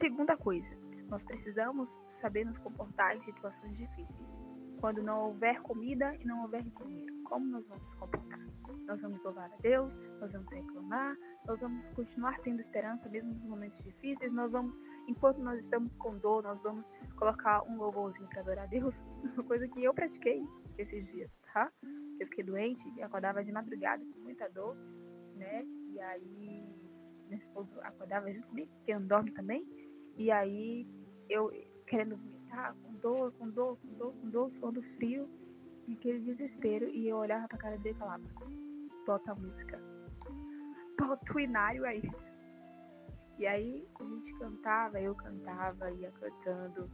Segunda 0.00 0.36
coisa, 0.36 0.68
nós 1.08 1.24
precisamos 1.24 1.88
saber 2.20 2.44
nos 2.44 2.58
comportar 2.58 3.16
em 3.16 3.22
situações 3.22 3.76
difíceis. 3.76 4.34
Quando 4.80 5.02
não 5.02 5.26
houver 5.26 5.60
comida 5.62 6.14
e 6.20 6.24
não 6.26 6.42
houver 6.42 6.62
dinheiro, 6.62 7.14
como 7.24 7.46
nós 7.46 7.66
vamos 7.66 7.86
nos 7.86 7.94
comportar? 7.94 8.46
Nós 8.86 9.00
vamos 9.00 9.22
louvar 9.24 9.50
a 9.52 9.56
Deus, 9.56 9.96
nós 10.20 10.32
vamos 10.32 10.48
reclamar, 10.48 11.16
nós 11.46 11.58
vamos 11.60 11.90
continuar 11.90 12.38
tendo 12.40 12.60
esperança 12.60 13.08
mesmo 13.08 13.32
nos 13.32 13.42
momentos 13.44 13.78
difíceis, 13.82 14.32
nós 14.32 14.52
vamos, 14.52 14.78
enquanto 15.08 15.38
nós 15.38 15.58
estamos 15.60 15.94
com 15.96 16.16
dor, 16.18 16.42
nós 16.44 16.62
vamos 16.62 16.84
colocar 17.16 17.62
um 17.64 17.76
louvorzinho 17.76 18.28
para 18.28 18.42
adorar 18.42 18.64
a 18.64 18.68
Deus, 18.68 18.94
uma 19.34 19.44
coisa 19.44 19.66
que 19.68 19.82
eu 19.82 19.92
pratiquei 19.92 20.46
esses 20.78 21.06
dias, 21.06 21.30
tá? 21.52 21.70
Eu 22.20 22.26
fiquei 22.28 22.44
doente 22.44 22.88
e 22.96 23.02
acordava 23.02 23.42
de 23.42 23.50
madrugada 23.50 24.04
com 24.04 24.20
muita 24.20 24.48
dor, 24.50 24.76
né? 25.34 25.64
E 25.88 26.00
aí, 26.00 26.64
meu 27.28 27.38
esposo 27.38 27.80
acordava 27.80 28.32
junto 28.32 28.46
comigo, 28.48 28.70
porque 28.76 28.92
eu 28.92 29.00
dorme 29.00 29.32
também, 29.32 29.66
e 30.16 30.30
aí 30.30 30.86
eu 31.28 31.50
querendo 31.86 32.18
vomitar, 32.46 32.74
com 32.74 32.92
dor, 32.94 33.32
com 33.32 33.50
dor, 33.50 33.76
com 33.78 33.88
dor, 33.94 34.12
com 34.14 34.30
dor, 34.30 34.50
suando 34.58 34.82
frio, 34.96 35.28
aquele 35.90 36.20
desespero, 36.20 36.88
e 36.88 37.08
eu 37.08 37.16
olhava 37.16 37.48
pra 37.48 37.58
cara 37.58 37.78
dele 37.78 37.94
e 37.94 37.98
falava, 37.98 38.22
bota 39.06 39.32
a 39.32 39.34
música. 39.34 39.80
Bota 40.98 41.34
o 41.34 41.40
inário 41.40 41.84
aí. 41.84 42.02
E 43.38 43.46
aí 43.46 43.86
a 44.00 44.04
gente 44.04 44.32
cantava, 44.38 45.00
eu 45.00 45.14
cantava, 45.14 45.90
ia 45.92 46.10
cantando 46.12 46.90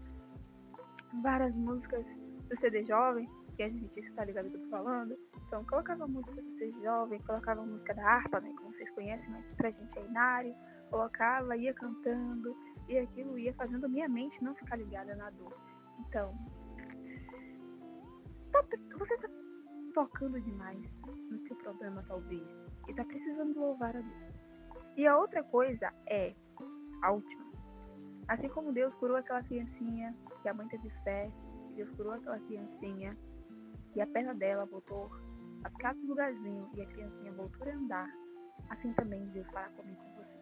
várias 1.23 1.57
músicas 1.57 2.05
do 2.49 2.57
CD 2.59 2.83
Jovem, 2.85 3.29
que 3.57 3.63
a 3.63 3.69
gente 3.69 3.99
está 4.01 4.25
ligado 4.25 4.51
que 4.51 4.57
eu 4.57 4.63
tô 4.63 4.69
falando. 4.69 5.17
Então 5.47 5.65
colocava 5.65 6.07
música 6.07 6.43
do 6.43 6.51
CD 6.51 6.83
Jovem, 6.83 7.21
colocava 7.21 7.65
música 7.65 7.95
da 7.95 8.05
harpa, 8.05 8.41
né? 8.41 8.53
Como 8.57 8.75
vocês 8.75 8.91
conhecem, 8.91 9.31
mas 9.31 9.47
pra 9.55 9.71
gente 9.71 9.99
é 9.99 10.05
inário. 10.05 10.55
Colocava, 10.91 11.57
ia 11.57 11.73
cantando, 11.73 12.57
e 12.89 12.99
aquilo 12.99 13.39
ia 13.39 13.55
fazendo 13.55 13.89
minha 13.89 14.09
mente 14.09 14.43
não 14.43 14.55
ficar 14.55 14.77
ligada 14.77 15.15
na 15.15 15.31
dor. 15.31 15.57
Então, 16.01 16.35
tá, 18.51 18.63
você 18.99 19.17
tá 19.19 19.29
focando 19.95 20.41
demais 20.41 20.81
no 21.31 21.39
seu 21.47 21.57
problema, 21.57 22.03
talvez, 22.07 22.47
e 22.89 22.95
tá 22.95 23.05
precisando 23.05 23.59
louvar 23.59 23.97
a 23.97 24.01
Deus. 24.01 24.35
E 24.97 25.07
a 25.07 25.17
outra 25.17 25.43
coisa 25.43 25.93
é, 26.07 26.35
a 27.03 27.13
última, 27.13 27.45
assim 28.29 28.49
como 28.49 28.73
Deus 28.73 28.95
curou 28.95 29.17
aquela 29.17 29.43
criancinha, 29.43 30.15
que 30.41 30.49
a 30.49 30.55
mãe 30.55 30.69
teve 30.69 30.91
fé, 31.05 31.31
Deus 31.75 31.91
curou 31.93 32.13
aquela 32.13 32.39
criancinha, 32.41 33.17
e 33.95 34.01
a 34.01 34.07
perna 34.07 34.35
dela 34.35 34.65
voltou 34.67 35.11
a 35.65 35.71
ficar 35.71 35.95
no 35.95 36.07
lugarzinho, 36.09 36.71
e 36.75 36.83
a 36.83 36.87
criancinha 36.87 37.33
voltou 37.33 37.67
a 37.67 37.75
andar, 37.75 38.11
assim 38.71 38.93
também 38.95 39.27
Deus 39.29 39.51
fará 39.51 39.69
comigo 39.71 40.01
com 40.03 40.17
você. 40.17 40.42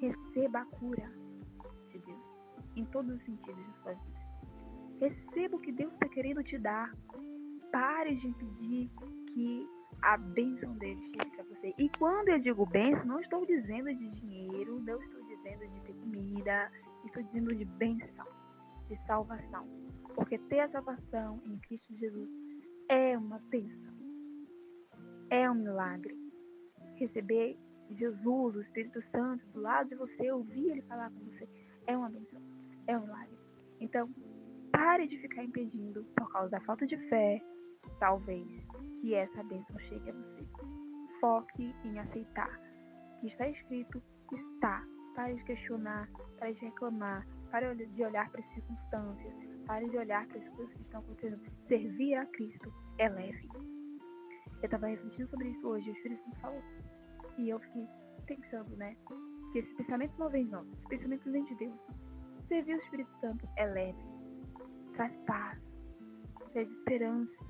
Receba 0.00 0.60
a 0.60 0.66
cura 0.66 1.10
de 1.88 1.98
Deus, 1.98 2.22
em 2.76 2.84
todos 2.86 3.14
os 3.14 3.22
sentidos 3.22 3.64
de 3.66 3.76
sua 3.76 3.92
vida. 3.92 4.24
Receba 5.00 5.56
o 5.56 5.60
que 5.60 5.72
Deus 5.72 5.92
está 5.92 6.08
querendo 6.08 6.42
te 6.42 6.58
dar 6.58 6.92
pare 7.74 8.14
de 8.14 8.28
impedir 8.28 8.88
que 9.32 9.68
a 10.00 10.16
bênção 10.16 10.74
dele 10.74 11.00
chegue 11.10 11.30
para 11.34 11.44
você. 11.44 11.74
E 11.76 11.88
quando 11.98 12.28
eu 12.28 12.38
digo 12.38 12.64
bênção, 12.66 13.04
não 13.04 13.18
estou 13.18 13.44
dizendo 13.44 13.92
de 13.92 14.08
dinheiro, 14.20 14.78
não 14.80 15.02
estou 15.02 15.20
dizendo 15.24 15.66
de 15.68 15.80
ter 15.80 15.94
comida, 15.94 16.70
estou 17.04 17.22
dizendo 17.24 17.52
de 17.52 17.64
bênção, 17.64 18.24
de 18.86 18.96
salvação. 19.06 19.66
Porque 20.14 20.38
ter 20.38 20.60
a 20.60 20.68
salvação 20.68 21.40
em 21.44 21.58
Cristo 21.58 21.96
Jesus 21.96 22.30
é 22.88 23.18
uma 23.18 23.40
bênção, 23.50 23.92
é 25.30 25.50
um 25.50 25.54
milagre. 25.54 26.16
Receber 26.94 27.58
Jesus, 27.90 28.56
o 28.56 28.60
Espírito 28.60 29.00
Santo, 29.02 29.46
do 29.48 29.60
lado 29.60 29.88
de 29.88 29.94
você, 29.94 30.30
ouvir 30.30 30.70
ele 30.70 30.82
falar 30.82 31.10
com 31.10 31.20
você, 31.24 31.48
é 31.86 31.96
uma 31.96 32.08
bênção, 32.08 32.40
é 32.86 32.96
um 32.96 33.02
milagre. 33.02 33.38
Então, 33.80 34.08
pare 34.72 35.06
de 35.06 35.18
ficar 35.18 35.44
impedindo 35.44 36.04
por 36.16 36.30
causa 36.32 36.50
da 36.50 36.60
falta 36.60 36.86
de 36.86 36.96
fé, 37.08 37.40
talvez, 37.98 38.48
que 39.00 39.14
essa 39.14 39.42
bênção 39.44 39.78
chegue 39.80 40.10
a 40.10 40.12
você. 40.12 40.46
Foque 41.20 41.74
em 41.84 41.98
aceitar. 41.98 42.60
O 43.16 43.20
que 43.20 43.26
está 43.28 43.48
escrito 43.48 44.02
está. 44.32 44.84
Pare 45.14 45.34
de 45.34 45.44
questionar, 45.44 46.08
pare 46.38 46.54
de 46.54 46.64
reclamar, 46.64 47.26
pare 47.50 47.86
de 47.86 48.04
olhar 48.04 48.28
para 48.30 48.40
as 48.40 48.46
circunstâncias, 48.46 49.34
pare 49.66 49.88
de 49.88 49.96
olhar 49.96 50.26
para 50.26 50.38
as 50.38 50.48
coisas 50.48 50.74
que 50.74 50.82
estão 50.82 51.00
acontecendo. 51.00 51.40
Servir 51.68 52.14
a 52.16 52.26
Cristo 52.26 52.72
é 52.98 53.08
leve. 53.08 53.48
Eu 54.60 54.64
estava 54.64 54.86
refletindo 54.86 55.28
sobre 55.28 55.50
isso 55.50 55.68
hoje, 55.68 55.88
o 55.88 55.92
Espírito 55.92 56.24
Santo 56.24 56.40
falou. 56.40 56.62
E 57.38 57.48
eu 57.48 57.58
fiquei 57.60 57.88
pensando, 58.26 58.76
né? 58.76 58.96
Que 59.52 59.58
esses 59.58 59.74
pensamentos 59.74 60.18
não 60.18 60.28
vêm 60.30 60.46
não, 60.46 60.64
esses 60.72 60.86
pensamentos 60.86 61.26
vêm 61.26 61.44
de 61.44 61.54
Deus. 61.56 61.84
Servir 62.48 62.74
o 62.74 62.78
Espírito 62.78 63.10
Santo 63.20 63.48
é 63.56 63.66
leve, 63.66 63.98
traz 64.94 65.16
paz, 65.26 65.58
traz 66.52 66.70
esperança, 66.70 67.46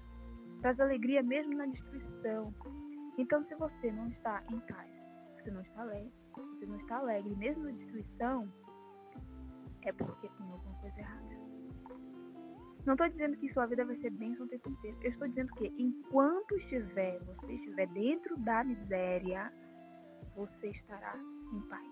traz 0.60 0.78
alegria 0.80 1.22
mesmo 1.22 1.54
na 1.54 1.66
destruição. 1.66 2.54
Então, 3.18 3.42
se 3.44 3.54
você 3.56 3.92
não 3.92 4.08
está 4.08 4.42
em 4.50 4.60
paz, 4.60 4.90
você 5.36 5.50
não 5.50 5.62
está 5.62 5.82
alegre, 5.82 6.12
você 6.32 6.66
não 6.66 6.76
está 6.76 6.98
alegre 6.98 7.34
mesmo 7.36 7.64
na 7.64 7.70
destruição, 7.72 8.52
é 9.82 9.92
porque 9.92 10.28
tem 10.28 10.50
alguma 10.50 10.74
coisa 10.80 10.98
errada. 10.98 11.34
Não 12.86 12.94
estou 12.94 13.08
dizendo 13.08 13.36
que 13.38 13.48
sua 13.48 13.66
vida 13.66 13.84
vai 13.84 13.96
ser 13.96 14.10
bênção 14.10 14.44
o 14.44 14.48
tempo 14.48 14.68
inteiro. 14.68 14.98
Eu 15.02 15.10
estou 15.10 15.26
dizendo 15.26 15.54
que 15.54 15.72
enquanto 15.78 16.54
estiver, 16.56 17.18
você 17.24 17.52
estiver 17.54 17.86
dentro 17.88 18.36
da 18.38 18.62
miséria, 18.62 19.50
você 20.34 20.70
estará 20.70 21.16
em 21.52 21.60
paz. 21.68 21.86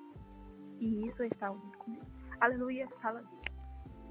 E 0.78 1.06
isso 1.06 1.22
é 1.22 1.28
estar 1.28 1.50
unido 1.50 1.78
com 1.78 1.92
Deus. 1.92 2.10
Aleluia, 2.40 2.88
fala 3.00 3.20
Deus. 3.20 3.42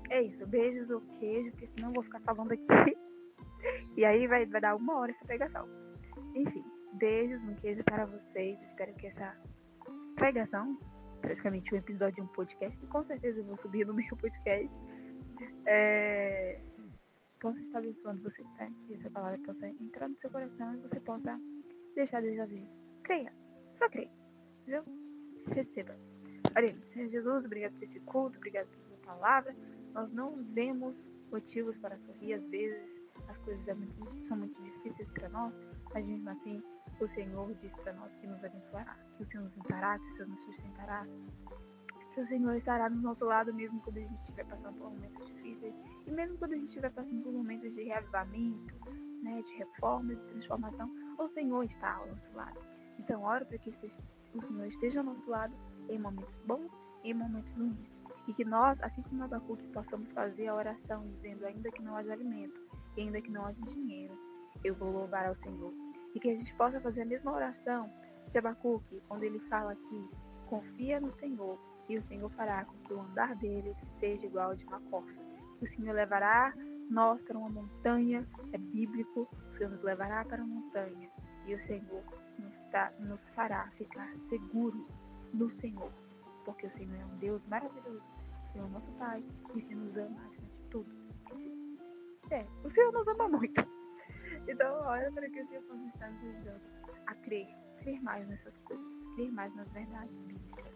É 0.10 0.22
isso. 0.22 0.46
Beijos 0.48 0.89
ou 0.89 1.02
queijo, 1.20 1.52
porque 1.52 1.67
senão 1.67 1.89
eu 1.89 1.94
vou 1.96 2.04
ficar 2.04 2.20
falando 2.22 2.52
aqui 2.52 2.67
e 3.96 4.06
aí 4.06 4.28
vai, 4.28 4.46
vai 4.46 4.62
dar 4.62 4.76
uma 4.76 4.98
hora 4.98 5.12
essa 5.12 5.26
pregação. 5.26 5.67
Enfim, 6.36 6.63
beijos, 6.94 7.44
um 7.46 7.56
queijo 7.56 7.84
para 7.84 8.06
vocês. 8.06 8.62
Espero 8.62 8.94
que 8.96 9.08
essa 9.08 9.36
pregação, 10.15 10.78
praticamente 11.22 11.74
um 11.74 11.78
episódio 11.78 12.15
de 12.15 12.22
um 12.22 12.28
podcast, 12.28 12.78
que 12.78 12.88
com 12.88 13.04
certeza 13.04 13.39
eu 13.39 13.46
vou 13.46 13.58
subir 13.58 13.86
no 13.86 13.94
meu 13.94 14.15
podcast, 14.17 14.80
é, 15.65 16.60
possa 17.39 17.60
estar 17.60 17.80
abençoando 17.80 18.22
você, 18.22 18.44
tá? 18.58 18.70
Que 18.82 18.94
essa 18.94 19.10
palavra 19.10 19.39
possa 19.46 19.67
entrar 19.67 20.08
no 20.08 20.17
seu 20.20 20.30
coração 20.30 20.76
e 20.76 20.78
você 20.78 21.00
possa 21.00 21.39
deixar 21.96 22.22
Deus 22.22 22.39
agir. 22.39 22.67
Creia, 23.04 23.34
só 23.74 23.89
creia, 23.89 24.12
entendeu? 24.62 24.84
Receba. 25.47 25.95
Oremos, 26.56 26.84
Senhor 26.86 27.10
Jesus, 27.10 27.45
obrigado 27.45 27.74
por 27.74 27.84
esse 27.84 28.00
culto, 28.02 28.38
obrigado 28.38 28.67
por 28.67 28.80
sua 28.82 28.97
palavra. 28.97 29.56
Nós 29.93 30.12
não 30.12 30.43
vemos 30.54 31.08
motivos 31.32 31.78
para 31.80 31.97
sorrir 31.97 32.34
às 32.34 32.45
vezes 32.50 33.02
as 33.28 33.38
coisas 33.39 33.63
são 34.28 34.38
muito 34.38 34.62
difíceis 34.62 35.10
para 35.12 35.30
nós, 35.30 35.54
mas 35.93 36.06
mesmo 36.06 36.30
assim 36.30 36.62
o 37.00 37.08
Senhor 37.08 37.54
diz 37.56 37.76
para 37.78 37.93
nós 37.93 38.13
que 38.17 38.28
nos 38.28 38.43
abençoará, 38.43 38.97
que 39.15 39.24
o 39.24 39.26
Senhor 39.26 39.43
nos 39.43 39.58
ampará, 39.58 39.97
que 39.97 40.08
o 40.08 40.12
Senhor 40.12 40.28
nos 40.30 40.43
sustentará, 40.43 41.08
que 42.13 42.21
o 42.21 42.28
Senhor 42.28 42.56
estará 42.56 42.89
do 42.89 43.00
nosso 43.00 43.24
lado 43.26 43.54
mesmo 43.54 43.80
quando 43.82 43.97
a 43.97 44.02
gente 44.02 44.19
estiver 44.19 44.45
passando 44.45 44.78
por 44.78 44.91
momentos 44.91 45.26
difíceis 45.28 45.74
e 46.06 46.12
mesmo 46.12 46.38
quando 46.38 46.54
a 46.54 46.56
gente 46.56 46.67
estiver 46.67 46.91
passando 46.91 47.24
por 47.24 47.32
momentos 47.32 47.74
de 47.74 47.84
reavivamento, 47.84 48.76
né, 49.24 49.41
de 49.41 49.54
reforma, 49.56 50.13
de 50.13 50.26
transformação, 50.26 50.91
o 51.17 51.28
Senhor 51.28 51.63
está 51.63 51.95
ao 51.95 52.08
nosso 52.08 52.34
lado. 52.34 52.60
Então, 53.00 53.24
ora 53.24 53.45
para 53.45 53.58
que 53.58 53.71
o 54.38 54.41
Senhor 54.41 54.67
esteja 54.67 55.00
ao 55.00 55.06
nosso 55.06 55.30
lado 55.30 55.54
em 55.89 56.00
momentos 56.00 56.41
bons 56.44 56.78
e 57.04 57.12
em 57.12 57.13
momentos 57.13 57.58
ruins. 57.58 57.89
E 58.28 58.34
que 58.34 58.46
nós, 58.46 58.82
assim 58.82 59.02
como 59.02 59.24
Abacuque, 59.24 59.67
possamos 59.67 60.12
fazer 60.13 60.48
a 60.48 60.56
oração 60.56 61.08
dizendo, 61.08 61.46
ainda 61.46 61.72
que 61.72 61.82
não 61.82 61.96
haja 61.96 62.13
alimento, 62.13 62.62
e 62.96 63.02
ainda 63.02 63.22
que 63.22 63.32
não 63.32 63.46
haja 63.46 63.62
dinheiro, 63.63 64.13
eu 64.63 64.76
vou 64.76 64.91
louvar 64.91 65.28
ao 65.28 65.36
Senhor. 65.36 65.74
E 66.13 66.20
que 66.20 66.30
a 66.30 66.38
gente 66.38 66.54
possa 66.56 66.80
fazer 66.80 67.02
a 67.02 67.06
mesma 67.06 67.34
oração 67.34 67.91
de 68.30 68.38
Abacuque, 68.38 69.02
quando 69.08 69.24
ele 69.24 69.39
fala 69.41 69.74
aqui, 69.74 70.10
confia 70.48 71.00
no 71.00 71.12
Senhor, 71.12 71.60
e 71.89 71.98
o 71.98 72.04
Senhor 72.04 72.30
fará 72.32 72.63
com 72.65 72.78
que 72.84 72.94
o 72.94 73.02
andar 73.02 73.36
dele 73.36 73.76
seja 74.00 74.26
igual 74.26 74.52
ao 74.52 74.56
de 74.56 74.65
uma 74.65 74.80
corça. 74.82 75.20
O 75.60 75.67
Senhor 75.67 75.94
levará 75.94 76.54
nós 76.89 77.24
para 77.24 77.38
uma 77.38 77.50
montanha, 77.50 78.28
é 78.54 78.58
bíblico, 78.58 79.28
o 79.50 79.56
Senhor 79.56 79.72
nos 79.72 79.82
levará 79.82 80.24
para 80.26 80.44
uma 80.44 80.62
montanha, 80.62 81.10
e 81.48 81.56
o 81.56 81.60
Senhor 81.60 82.04
nos, 82.39 82.62
nos 83.00 83.28
fará 83.30 83.70
ficar 83.72 84.13
seguros 84.30 85.00
no 85.34 85.50
Senhor, 85.50 85.91
porque 86.46 86.67
o 86.67 86.72
Senhor 86.72 86.96
é 86.96 87.06
um 87.06 87.17
Deus 87.17 87.46
maravilhoso, 87.48 88.04
o 88.46 88.50
Senhor 88.50 88.65
é 88.65 88.70
nosso 88.70 88.91
Pai, 88.94 89.24
e 89.54 89.58
o 89.58 89.62
Senhor 89.62 89.84
nos 89.84 89.98
ama 89.98 90.22
acima 90.26 90.50
de 90.50 90.63
tudo. 90.70 91.02
É, 92.32 92.46
o 92.63 92.70
Senhor 92.70 92.91
nos 92.94 93.08
ama 93.08 93.28
muito. 93.28 93.62
Então, 94.48 94.82
olha 94.86 95.12
para 95.12 95.30
que 95.30 95.41
o 95.41 95.48
Senhor 95.48 95.63
possa 95.63 95.86
estar 95.86 96.10
nos 96.12 96.24
ajudando 96.24 96.62
a 97.08 97.15
crer, 97.15 97.48
crer 97.80 98.02
mais 98.02 98.28
nessas 98.28 98.58
coisas, 98.60 99.08
crer 99.15 99.32
mais 99.32 99.54
nas 99.56 99.70
verdades 99.72 100.17
bíblicas. 100.24 100.74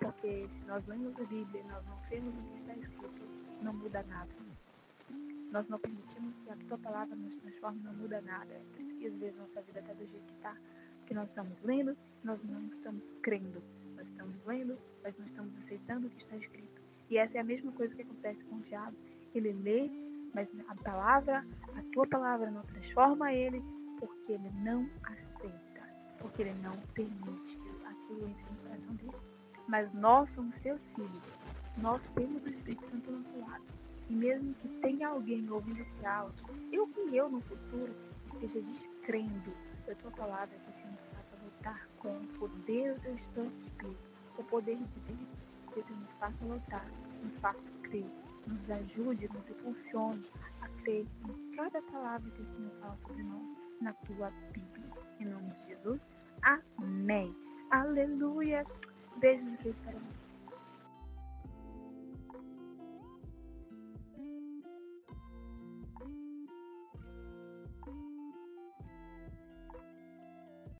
Porque 0.00 0.48
se 0.48 0.64
nós 0.66 0.86
lemos 0.86 1.18
a 1.18 1.24
Bíblia 1.24 1.60
e 1.60 1.64
nós 1.64 1.84
não 1.86 1.96
cremos 2.08 2.34
no 2.34 2.42
que 2.50 2.56
está 2.56 2.74
escrito, 2.74 3.22
não 3.62 3.72
muda 3.72 4.02
nada. 4.04 4.32
Nós 5.50 5.66
não 5.68 5.78
permitimos 5.78 6.36
que 6.40 6.50
a 6.50 6.56
tua 6.56 6.78
palavra 6.78 7.16
nos 7.16 7.34
transforme, 7.36 7.80
não 7.82 7.94
muda 7.94 8.20
nada. 8.20 8.52
É 8.52 8.62
por 8.70 8.80
isso 8.80 8.94
que 8.96 9.06
às 9.06 9.16
vezes 9.16 9.38
nossa 9.38 9.62
vida 9.62 9.80
está 9.80 9.92
do 9.94 10.06
jeito 10.06 10.26
que 10.26 10.34
está. 10.34 10.56
Que 11.08 11.14
nós 11.14 11.26
estamos 11.30 11.56
lendo, 11.62 11.96
nós 12.22 12.38
não 12.44 12.62
estamos 12.66 13.02
crendo. 13.22 13.62
Nós 13.96 14.06
estamos 14.06 14.36
lendo, 14.44 14.78
mas 15.02 15.16
não 15.16 15.24
estamos 15.24 15.56
aceitando 15.56 16.06
o 16.06 16.10
que 16.10 16.22
está 16.22 16.36
escrito. 16.36 16.82
E 17.08 17.16
essa 17.16 17.38
é 17.38 17.40
a 17.40 17.44
mesma 17.44 17.72
coisa 17.72 17.94
que 17.94 18.02
acontece 18.02 18.44
com 18.44 18.56
o 18.56 18.60
diabo. 18.60 18.94
Ele 19.34 19.52
lê, 19.54 19.90
mas 20.34 20.46
a 20.68 20.74
palavra, 20.74 21.46
a 21.74 21.82
tua 21.94 22.06
palavra 22.06 22.50
não 22.50 22.60
transforma 22.60 23.32
ele, 23.32 23.62
porque 23.98 24.32
ele 24.32 24.50
não 24.62 24.86
aceita, 25.02 25.80
porque 26.18 26.42
ele 26.42 26.54
não 26.62 26.76
permite 26.92 27.56
que 27.56 27.86
aquilo 27.86 28.28
entre 28.28 28.44
no 28.44 28.56
coração 28.58 28.94
dele. 28.96 29.16
Mas 29.66 29.94
nós 29.94 30.30
somos 30.32 30.54
seus 30.56 30.86
filhos, 30.90 31.22
nós 31.78 32.02
temos 32.14 32.44
o 32.44 32.50
Espírito 32.50 32.84
Santo 32.84 33.08
ao 33.08 33.16
nosso 33.16 33.38
lado. 33.40 33.64
E 34.10 34.12
mesmo 34.12 34.52
que 34.56 34.68
tenha 34.82 35.08
alguém 35.08 35.50
ouvindo 35.50 35.80
esse 35.80 36.04
áudio, 36.04 36.44
eu 36.70 36.86
que 36.88 37.16
eu 37.16 37.30
no 37.30 37.40
futuro 37.40 37.94
esteja 38.34 38.60
descrendo 38.60 39.54
da 39.88 39.94
tua 39.94 40.10
palavra, 40.10 40.58
que 40.58 40.70
o 40.70 40.74
Senhor 40.74 40.92
nos 40.92 41.08
faça 41.08 41.36
lutar 41.42 41.88
com 41.98 42.14
o 42.14 42.26
poder 42.38 42.94
do 43.00 43.18
Santo 43.18 43.58
Espírito, 43.62 44.10
o 44.36 44.44
poder 44.44 44.76
de 44.76 45.00
Deus, 45.00 45.34
que 45.72 45.80
o 45.80 45.82
Senhor 45.82 46.00
nos 46.00 46.14
faça 46.16 46.44
lutar, 46.44 46.86
nos 47.22 47.38
faça 47.38 47.62
crer, 47.82 48.06
nos 48.46 48.70
ajude, 48.70 49.28
nos 49.28 49.48
impulsione 49.48 50.30
a 50.60 50.68
crer 50.82 51.06
em 51.28 51.56
cada 51.56 51.80
palavra 51.82 52.30
que 52.30 52.42
o 52.42 52.44
Senhor 52.44 52.70
fala 52.80 52.96
sobre 52.96 53.22
nós 53.22 53.42
na 53.80 53.92
tua 53.94 54.30
Bíblia. 54.52 54.88
Em 55.20 55.24
nome 55.24 55.50
de 55.52 55.68
Jesus, 55.68 56.04
amém. 56.42 57.34
Aleluia. 57.70 58.64
Beijos 59.16 59.54
e 59.64 59.72
para. 59.84 60.27